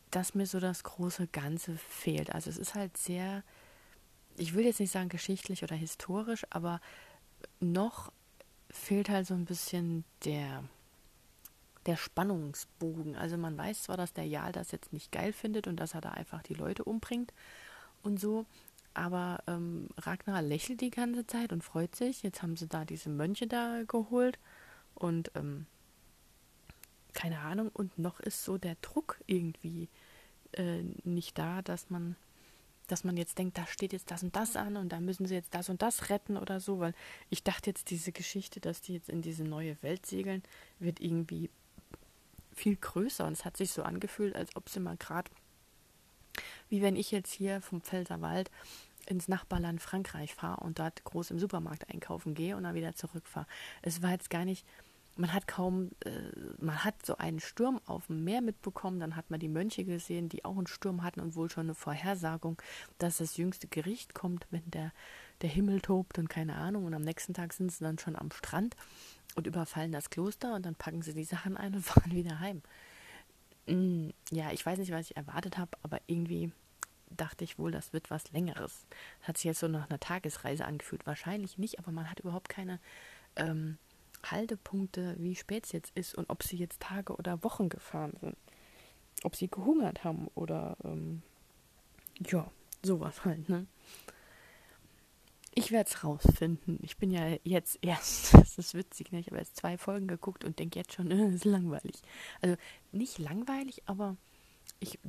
dass 0.09 0.35
mir 0.35 0.45
so 0.45 0.59
das 0.59 0.83
große 0.83 1.27
Ganze 1.27 1.75
fehlt. 1.77 2.33
Also 2.33 2.49
es 2.49 2.57
ist 2.57 2.75
halt 2.75 2.95
sehr, 2.97 3.43
ich 4.37 4.53
will 4.53 4.65
jetzt 4.65 4.79
nicht 4.79 4.91
sagen 4.91 5.09
geschichtlich 5.09 5.63
oder 5.63 5.75
historisch, 5.75 6.45
aber 6.49 6.79
noch 7.59 8.11
fehlt 8.69 9.09
halt 9.09 9.27
so 9.27 9.33
ein 9.33 9.45
bisschen 9.45 10.05
der 10.23 10.63
der 11.87 11.97
Spannungsbogen. 11.97 13.15
Also 13.15 13.37
man 13.37 13.57
weiß 13.57 13.83
zwar, 13.83 13.97
dass 13.97 14.13
der 14.13 14.27
Jarl 14.27 14.51
das 14.51 14.71
jetzt 14.71 14.93
nicht 14.93 15.11
geil 15.11 15.33
findet 15.33 15.65
und 15.65 15.77
dass 15.77 15.95
er 15.95 16.01
da 16.01 16.11
einfach 16.11 16.43
die 16.43 16.53
Leute 16.53 16.83
umbringt 16.83 17.33
und 18.03 18.19
so, 18.19 18.45
aber 18.93 19.43
ähm, 19.47 19.87
Ragnar 19.97 20.41
lächelt 20.41 20.81
die 20.81 20.91
ganze 20.91 21.25
Zeit 21.25 21.53
und 21.53 21.63
freut 21.63 21.95
sich. 21.95 22.23
Jetzt 22.23 22.41
haben 22.41 22.57
sie 22.57 22.67
da 22.67 22.85
diese 22.85 23.09
Mönche 23.09 23.47
da 23.47 23.83
geholt 23.87 24.37
und 24.95 25.31
ähm, 25.35 25.65
keine 27.13 27.39
Ahnung. 27.39 27.69
Und 27.73 27.97
noch 27.97 28.19
ist 28.19 28.43
so 28.43 28.57
der 28.57 28.75
Druck 28.81 29.19
irgendwie 29.27 29.89
äh, 30.53 30.83
nicht 31.03 31.37
da, 31.37 31.61
dass 31.61 31.89
man, 31.89 32.15
dass 32.87 33.03
man 33.03 33.17
jetzt 33.17 33.37
denkt, 33.37 33.57
da 33.57 33.65
steht 33.67 33.93
jetzt 33.93 34.11
das 34.11 34.23
und 34.23 34.35
das 34.35 34.55
an 34.55 34.77
und 34.77 34.89
da 34.89 34.99
müssen 34.99 35.25
sie 35.25 35.35
jetzt 35.35 35.53
das 35.53 35.69
und 35.69 35.81
das 35.81 36.09
retten 36.09 36.37
oder 36.37 36.59
so. 36.59 36.79
Weil 36.79 36.93
ich 37.29 37.43
dachte 37.43 37.69
jetzt, 37.69 37.89
diese 37.89 38.11
Geschichte, 38.11 38.59
dass 38.59 38.81
die 38.81 38.93
jetzt 38.93 39.09
in 39.09 39.21
diese 39.21 39.43
neue 39.43 39.81
Welt 39.83 40.05
segeln, 40.05 40.43
wird 40.79 40.99
irgendwie 40.99 41.49
viel 42.53 42.75
größer. 42.75 43.25
Und 43.25 43.33
es 43.33 43.45
hat 43.45 43.57
sich 43.57 43.71
so 43.71 43.83
angefühlt, 43.83 44.35
als 44.35 44.55
ob 44.55 44.69
sie 44.69 44.79
mal 44.79 44.97
gerade 44.97 45.31
wie 46.69 46.81
wenn 46.81 46.95
ich 46.95 47.11
jetzt 47.11 47.33
hier 47.33 47.61
vom 47.61 47.81
Pfälzerwald 47.81 48.49
ins 49.05 49.27
Nachbarland 49.27 49.81
Frankreich 49.81 50.33
fahre 50.35 50.63
und 50.63 50.79
dort 50.79 51.03
groß 51.03 51.31
im 51.31 51.39
Supermarkt 51.39 51.89
einkaufen 51.89 52.33
gehe 52.33 52.55
und 52.55 52.63
dann 52.63 52.75
wieder 52.75 52.95
zurückfahre. 52.95 53.47
Es 53.81 54.01
war 54.01 54.11
jetzt 54.11 54.29
gar 54.29 54.45
nicht, 54.45 54.65
man 55.17 55.33
hat 55.33 55.47
kaum, 55.47 55.91
äh, 56.05 56.11
man 56.59 56.83
hat 56.83 57.05
so 57.05 57.17
einen 57.17 57.39
Sturm 57.39 57.81
auf 57.85 58.07
dem 58.07 58.23
Meer 58.23 58.41
mitbekommen, 58.41 58.99
dann 58.99 59.15
hat 59.15 59.29
man 59.29 59.39
die 59.39 59.49
Mönche 59.49 59.83
gesehen, 59.83 60.29
die 60.29 60.45
auch 60.45 60.57
einen 60.57 60.67
Sturm 60.67 61.03
hatten 61.03 61.19
und 61.19 61.35
wohl 61.35 61.49
schon 61.49 61.65
eine 61.65 61.75
Vorhersagung, 61.75 62.61
dass 62.97 63.17
das 63.17 63.37
jüngste 63.37 63.67
Gericht 63.67 64.13
kommt, 64.13 64.47
wenn 64.51 64.69
der, 64.71 64.91
der 65.41 65.49
Himmel 65.49 65.81
tobt 65.81 66.17
und 66.17 66.29
keine 66.29 66.55
Ahnung. 66.55 66.85
Und 66.85 66.93
am 66.93 67.01
nächsten 67.01 67.33
Tag 67.33 67.53
sind 67.53 67.71
sie 67.71 67.83
dann 67.83 67.99
schon 67.99 68.15
am 68.15 68.31
Strand 68.31 68.75
und 69.35 69.47
überfallen 69.47 69.91
das 69.91 70.09
Kloster 70.09 70.55
und 70.55 70.65
dann 70.65 70.75
packen 70.75 71.01
sie 71.01 71.13
die 71.13 71.23
Sachen 71.23 71.57
ein 71.57 71.75
und 71.75 71.81
fahren 71.85 72.11
wieder 72.11 72.39
heim. 72.39 72.61
Mm, 73.67 74.09
ja, 74.31 74.51
ich 74.51 74.65
weiß 74.65 74.79
nicht, 74.79 74.91
was 74.91 75.09
ich 75.09 75.17
erwartet 75.17 75.57
habe, 75.57 75.77
aber 75.83 75.99
irgendwie 76.07 76.51
dachte 77.09 77.43
ich 77.43 77.59
wohl, 77.59 77.71
das 77.71 77.93
wird 77.93 78.09
was 78.09 78.31
Längeres. 78.31 78.85
Das 79.19 79.29
hat 79.29 79.37
sich 79.37 79.45
jetzt 79.45 79.59
so 79.59 79.67
nach 79.67 79.89
einer 79.89 79.99
Tagesreise 79.99 80.65
angefühlt. 80.65 81.05
Wahrscheinlich 81.05 81.57
nicht, 81.57 81.79
aber 81.79 81.91
man 81.91 82.09
hat 82.09 82.19
überhaupt 82.19 82.49
keine 82.49 82.79
ähm, 83.35 83.77
Haltepunkte, 84.23 85.15
wie 85.19 85.35
spät 85.35 85.65
es 85.65 85.71
jetzt 85.71 85.95
ist 85.95 86.15
und 86.15 86.29
ob 86.29 86.43
sie 86.43 86.57
jetzt 86.57 86.81
Tage 86.81 87.15
oder 87.15 87.43
Wochen 87.43 87.69
gefahren 87.69 88.13
sind. 88.21 88.37
Ob 89.23 89.35
sie 89.35 89.49
gehungert 89.49 90.03
haben 90.03 90.27
oder 90.35 90.77
ähm, 90.83 91.21
ja, 92.19 92.49
sowas 92.81 93.25
halt, 93.25 93.49
ne? 93.49 93.65
Ich 95.53 95.71
werde 95.71 95.89
es 95.89 96.03
rausfinden. 96.03 96.79
Ich 96.81 96.97
bin 96.97 97.11
ja 97.11 97.37
jetzt 97.43 97.79
erst, 97.81 98.33
das 98.37 98.57
ist 98.57 98.73
witzig, 98.73 99.11
ne? 99.11 99.19
ich 99.19 99.27
habe 99.27 99.37
jetzt 99.37 99.57
zwei 99.57 99.77
Folgen 99.77 100.07
geguckt 100.07 100.45
und 100.45 100.59
denke 100.59 100.79
jetzt 100.79 100.93
schon, 100.93 101.11
es 101.11 101.35
ist 101.35 101.45
langweilig. 101.45 102.01
Also 102.41 102.55
nicht 102.91 103.19
langweilig, 103.19 103.83
aber 103.85 104.15
ich 104.79 104.99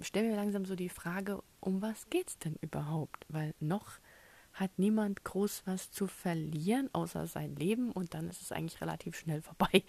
stelle 0.00 0.30
mir 0.30 0.36
langsam 0.36 0.64
so 0.64 0.76
die 0.76 0.88
Frage, 0.88 1.42
um 1.60 1.82
was 1.82 2.08
geht's 2.08 2.38
denn 2.38 2.56
überhaupt? 2.60 3.26
Weil 3.28 3.54
noch 3.60 3.98
hat 4.52 4.78
niemand 4.78 5.24
groß 5.24 5.62
was 5.66 5.90
zu 5.90 6.06
verlieren, 6.06 6.88
außer 6.92 7.26
sein 7.26 7.54
Leben 7.56 7.92
und 7.92 8.14
dann 8.14 8.28
ist 8.28 8.42
es 8.42 8.52
eigentlich 8.52 8.80
relativ 8.80 9.16
schnell 9.16 9.42
vorbei. 9.42 9.84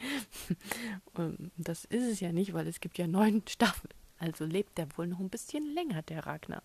und 1.14 1.52
das 1.58 1.86
ist 1.86 2.04
es 2.04 2.20
ja 2.20 2.32
nicht, 2.32 2.54
weil 2.54 2.68
es 2.68 2.80
gibt 2.80 2.98
ja 2.98 3.08
neun 3.08 3.44
Staffeln. 3.48 3.94
Also 4.18 4.46
lebt 4.46 4.78
der 4.78 4.88
wohl 4.98 5.08
noch 5.08 5.20
ein 5.20 5.30
bisschen 5.30 5.66
länger, 5.74 6.04
der 6.04 6.26
Ragnar. 6.26 6.62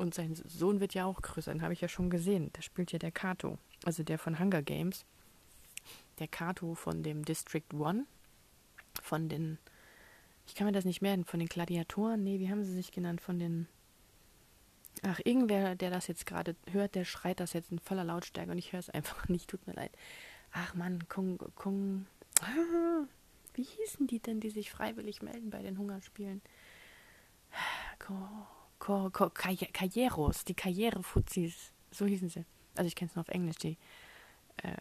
Und 0.00 0.14
sein 0.14 0.34
Sohn 0.34 0.80
wird 0.80 0.94
ja 0.94 1.04
auch 1.04 1.20
größer, 1.20 1.52
den 1.52 1.60
habe 1.60 1.74
ich 1.74 1.82
ja 1.82 1.88
schon 1.88 2.08
gesehen. 2.08 2.48
Da 2.54 2.62
spielt 2.62 2.90
ja 2.90 2.98
der 2.98 3.12
Kato, 3.12 3.58
also 3.84 4.02
der 4.02 4.18
von 4.18 4.38
Hunger 4.38 4.62
Games. 4.62 5.04
Der 6.18 6.26
Kato 6.26 6.74
von 6.74 7.02
dem 7.02 7.22
District 7.22 7.66
One, 7.74 8.06
von 9.02 9.28
den, 9.28 9.58
ich 10.46 10.54
kann 10.54 10.66
mir 10.66 10.72
das 10.72 10.86
nicht 10.86 11.02
merken, 11.02 11.26
von 11.26 11.38
den 11.38 11.50
Gladiatoren, 11.50 12.24
nee, 12.24 12.38
wie 12.38 12.48
haben 12.48 12.64
sie 12.64 12.72
sich 12.72 12.92
genannt, 12.92 13.20
von 13.20 13.38
den, 13.38 13.66
ach, 15.02 15.20
irgendwer, 15.22 15.76
der 15.76 15.90
das 15.90 16.06
jetzt 16.06 16.24
gerade 16.24 16.56
hört, 16.70 16.94
der 16.94 17.04
schreit 17.04 17.38
das 17.38 17.52
jetzt 17.52 17.70
in 17.70 17.78
voller 17.78 18.04
Lautstärke 18.04 18.52
und 18.52 18.58
ich 18.58 18.72
höre 18.72 18.80
es 18.80 18.88
einfach 18.88 19.28
nicht, 19.28 19.50
tut 19.50 19.66
mir 19.66 19.74
leid. 19.74 19.92
Ach 20.50 20.72
Mann, 20.72 21.10
Kung, 21.10 21.36
Kung, 21.56 22.06
wie 23.52 23.64
hießen 23.64 24.06
die 24.06 24.20
denn, 24.20 24.40
die 24.40 24.50
sich 24.50 24.70
freiwillig 24.70 25.20
melden 25.20 25.50
bei 25.50 25.60
den 25.60 25.76
Hungerspielen? 25.76 26.40
Kung, 27.98 28.46
Karrieros, 28.80 30.44
die 30.44 30.54
Karrierefuzis, 30.54 31.72
so 31.90 32.06
hießen 32.06 32.28
sie. 32.28 32.44
Also 32.76 32.88
ich 32.88 32.96
kenne 32.96 33.10
es 33.10 33.16
nur 33.16 33.22
auf 33.22 33.28
Englisch, 33.28 33.56
die 33.56 33.76
äh, 34.58 34.76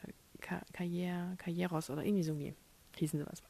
Karriere, 0.72 1.36
Karrieros 1.38 1.90
oder 1.90 2.04
irgendwie 2.04 2.24
so 2.24 2.38
wie 2.38 2.54
hießen 2.96 3.20
sie 3.20 3.26
was. 3.26 3.44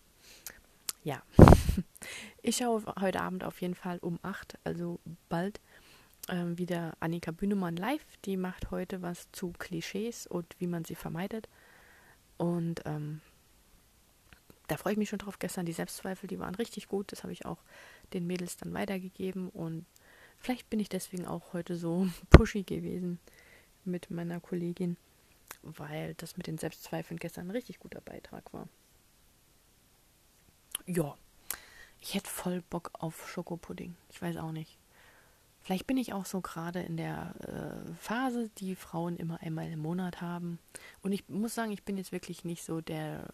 Ja, 1.03 1.21
ich 2.41 2.57
schaue 2.57 2.83
heute 2.99 3.21
Abend 3.21 3.43
auf 3.43 3.61
jeden 3.61 3.75
Fall 3.75 3.99
um 3.99 4.19
8, 4.21 4.57
also 4.63 4.99
bald, 5.29 5.61
ähm, 6.27 6.57
wieder 6.57 6.93
Annika 6.99 7.31
Bühnemann 7.31 7.75
live. 7.75 8.05
Die 8.25 8.37
macht 8.37 8.71
heute 8.71 9.01
was 9.01 9.31
zu 9.31 9.53
Klischees 9.57 10.27
und 10.27 10.55
wie 10.59 10.67
man 10.67 10.83
sie 10.83 10.95
vermeidet. 10.95 11.47
Und 12.37 12.81
ähm, 12.85 13.21
da 14.67 14.77
freue 14.77 14.93
ich 14.93 14.99
mich 14.99 15.09
schon 15.09 15.19
drauf. 15.19 15.39
Gestern 15.39 15.65
die 15.65 15.73
Selbstzweifel, 15.73 16.27
die 16.27 16.39
waren 16.39 16.55
richtig 16.55 16.87
gut. 16.87 17.11
Das 17.11 17.23
habe 17.23 17.33
ich 17.33 17.45
auch 17.45 17.57
den 18.13 18.27
Mädels 18.27 18.57
dann 18.57 18.73
weitergegeben 18.73 19.49
und 19.49 19.85
Vielleicht 20.39 20.69
bin 20.69 20.79
ich 20.79 20.89
deswegen 20.89 21.25
auch 21.25 21.53
heute 21.53 21.75
so 21.75 22.07
pushy 22.29 22.63
gewesen 22.63 23.19
mit 23.85 24.09
meiner 24.09 24.39
Kollegin, 24.39 24.97
weil 25.61 26.13
das 26.15 26.37
mit 26.37 26.47
den 26.47 26.57
Selbstzweifeln 26.57 27.19
gestern 27.19 27.47
ein 27.47 27.51
richtig 27.51 27.79
guter 27.79 28.01
Beitrag 28.01 28.53
war. 28.53 28.67
Ja, 30.85 31.15
ich 32.01 32.15
hätte 32.15 32.29
voll 32.29 32.61
Bock 32.69 32.91
auf 32.93 33.29
Schokopudding. 33.29 33.95
Ich 34.09 34.21
weiß 34.21 34.37
auch 34.37 34.51
nicht. 34.51 34.77
Vielleicht 35.61 35.87
bin 35.87 35.97
ich 35.97 36.13
auch 36.13 36.25
so 36.25 36.41
gerade 36.41 36.79
in 36.81 36.97
der 36.97 37.35
äh, 37.41 37.93
Phase, 37.99 38.49
die 38.57 38.75
Frauen 38.75 39.17
immer 39.17 39.41
einmal 39.41 39.69
im 39.69 39.79
Monat 39.79 40.21
haben. 40.21 40.57
Und 41.01 41.11
ich 41.11 41.27
muss 41.27 41.53
sagen, 41.53 41.71
ich 41.71 41.83
bin 41.83 41.97
jetzt 41.97 42.11
wirklich 42.11 42.45
nicht 42.45 42.63
so 42.63 42.81
der 42.81 43.27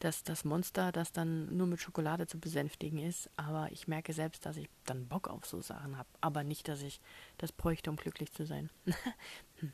dass 0.00 0.22
das 0.22 0.44
Monster, 0.44 0.92
das 0.92 1.12
dann 1.12 1.56
nur 1.56 1.66
mit 1.66 1.80
Schokolade 1.80 2.26
zu 2.26 2.38
besänftigen 2.38 2.98
ist. 2.98 3.30
Aber 3.36 3.70
ich 3.72 3.88
merke 3.88 4.12
selbst, 4.12 4.44
dass 4.46 4.56
ich 4.56 4.68
dann 4.84 5.06
Bock 5.06 5.28
auf 5.28 5.46
so 5.46 5.60
Sachen 5.60 5.96
habe. 5.96 6.08
Aber 6.20 6.44
nicht, 6.44 6.68
dass 6.68 6.82
ich 6.82 7.00
das 7.38 7.52
bräuchte, 7.52 7.90
um 7.90 7.96
glücklich 7.96 8.32
zu 8.32 8.46
sein. 8.46 8.70
hm. 9.60 9.72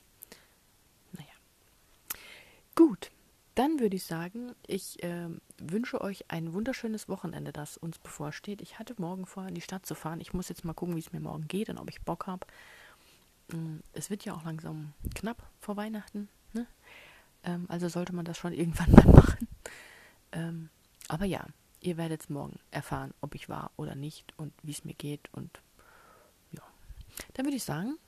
Naja. 1.13 1.33
Gut, 2.75 3.11
dann 3.55 3.81
würde 3.81 3.97
ich 3.97 4.05
sagen, 4.05 4.55
ich 4.67 5.03
äh, 5.03 5.29
wünsche 5.59 6.01
euch 6.01 6.31
ein 6.31 6.55
wunderschönes 6.55 7.09
Wochenende, 7.09 7.53
das 7.53 7.77
uns 7.77 7.99
bevorsteht. 7.99 8.63
Ich 8.63 8.79
hatte 8.79 8.95
morgen 8.97 9.27
vor, 9.27 9.47
in 9.47 9.55
die 9.55 9.61
Stadt 9.61 9.85
zu 9.85 9.95
fahren. 9.95 10.21
Ich 10.21 10.33
muss 10.33 10.49
jetzt 10.49 10.65
mal 10.65 10.73
gucken, 10.73 10.97
wie 10.97 11.01
es 11.01 11.13
mir 11.13 11.21
morgen 11.21 11.49
geht 11.49 11.69
und 11.69 11.79
ob 11.79 11.91
ich 11.91 12.01
Bock 12.01 12.27
habe. 12.27 12.47
Hm, 13.51 13.83
es 13.93 14.09
wird 14.09 14.25
ja 14.25 14.35
auch 14.35 14.45
langsam 14.45 14.95
knapp 15.15 15.43
vor 15.61 15.77
Weihnachten. 15.77 16.29
Ne? 16.55 16.67
Ähm, 17.45 17.67
also 17.69 17.89
sollte 17.89 18.15
man 18.15 18.25
das 18.25 18.39
schon 18.39 18.53
irgendwann 18.55 18.93
mal 18.93 19.07
machen. 19.07 19.49
Ähm, 20.33 20.71
aber 21.09 21.25
ja, 21.25 21.47
ihr 21.81 21.97
werdet 21.97 22.31
morgen 22.31 22.59
erfahren, 22.71 23.13
ob 23.21 23.35
ich 23.35 23.49
war 23.49 23.71
oder 23.77 23.95
nicht 23.95 24.33
und 24.39 24.53
wie 24.63 24.73
es 24.73 24.85
mir 24.85 24.95
geht. 24.95 25.29
Und 25.33 25.61
ja, 26.53 26.63
dann 27.35 27.47
würde 27.47 27.57
ich 27.57 27.65
sagen, 27.65 27.99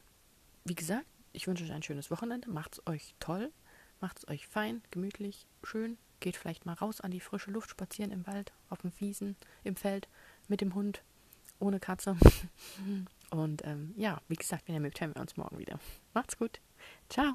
wie 0.64 0.74
gesagt, 0.74 1.06
ich 1.32 1.46
wünsche 1.46 1.64
euch 1.64 1.72
ein 1.72 1.82
schönes 1.82 2.10
Wochenende. 2.10 2.48
Macht 2.48 2.74
es 2.74 2.86
euch 2.86 3.14
toll, 3.20 3.52
macht 4.00 4.18
es 4.18 4.28
euch 4.28 4.46
fein, 4.46 4.82
gemütlich, 4.90 5.46
schön. 5.62 5.98
Geht 6.20 6.36
vielleicht 6.36 6.64
mal 6.64 6.74
raus 6.74 7.00
an 7.00 7.10
die 7.10 7.20
frische 7.20 7.50
Luft, 7.50 7.70
spazieren 7.70 8.10
im 8.10 8.26
Wald, 8.26 8.52
auf 8.70 8.80
dem 8.80 8.92
Wiesen, 8.98 9.36
im 9.62 9.76
Feld, 9.76 10.08
mit 10.48 10.60
dem 10.60 10.74
Hund, 10.74 11.02
ohne 11.58 11.80
Katze. 11.80 12.16
Und 13.30 13.64
ähm, 13.64 13.92
ja, 13.96 14.20
wie 14.28 14.36
gesagt, 14.36 14.68
wenn 14.68 14.76
ihr 14.76 14.80
mögt, 14.80 15.00
hören 15.00 15.14
wir 15.14 15.20
uns 15.20 15.36
morgen 15.36 15.58
wieder. 15.58 15.78
Macht's 16.14 16.38
gut. 16.38 16.60
Ciao. 17.08 17.34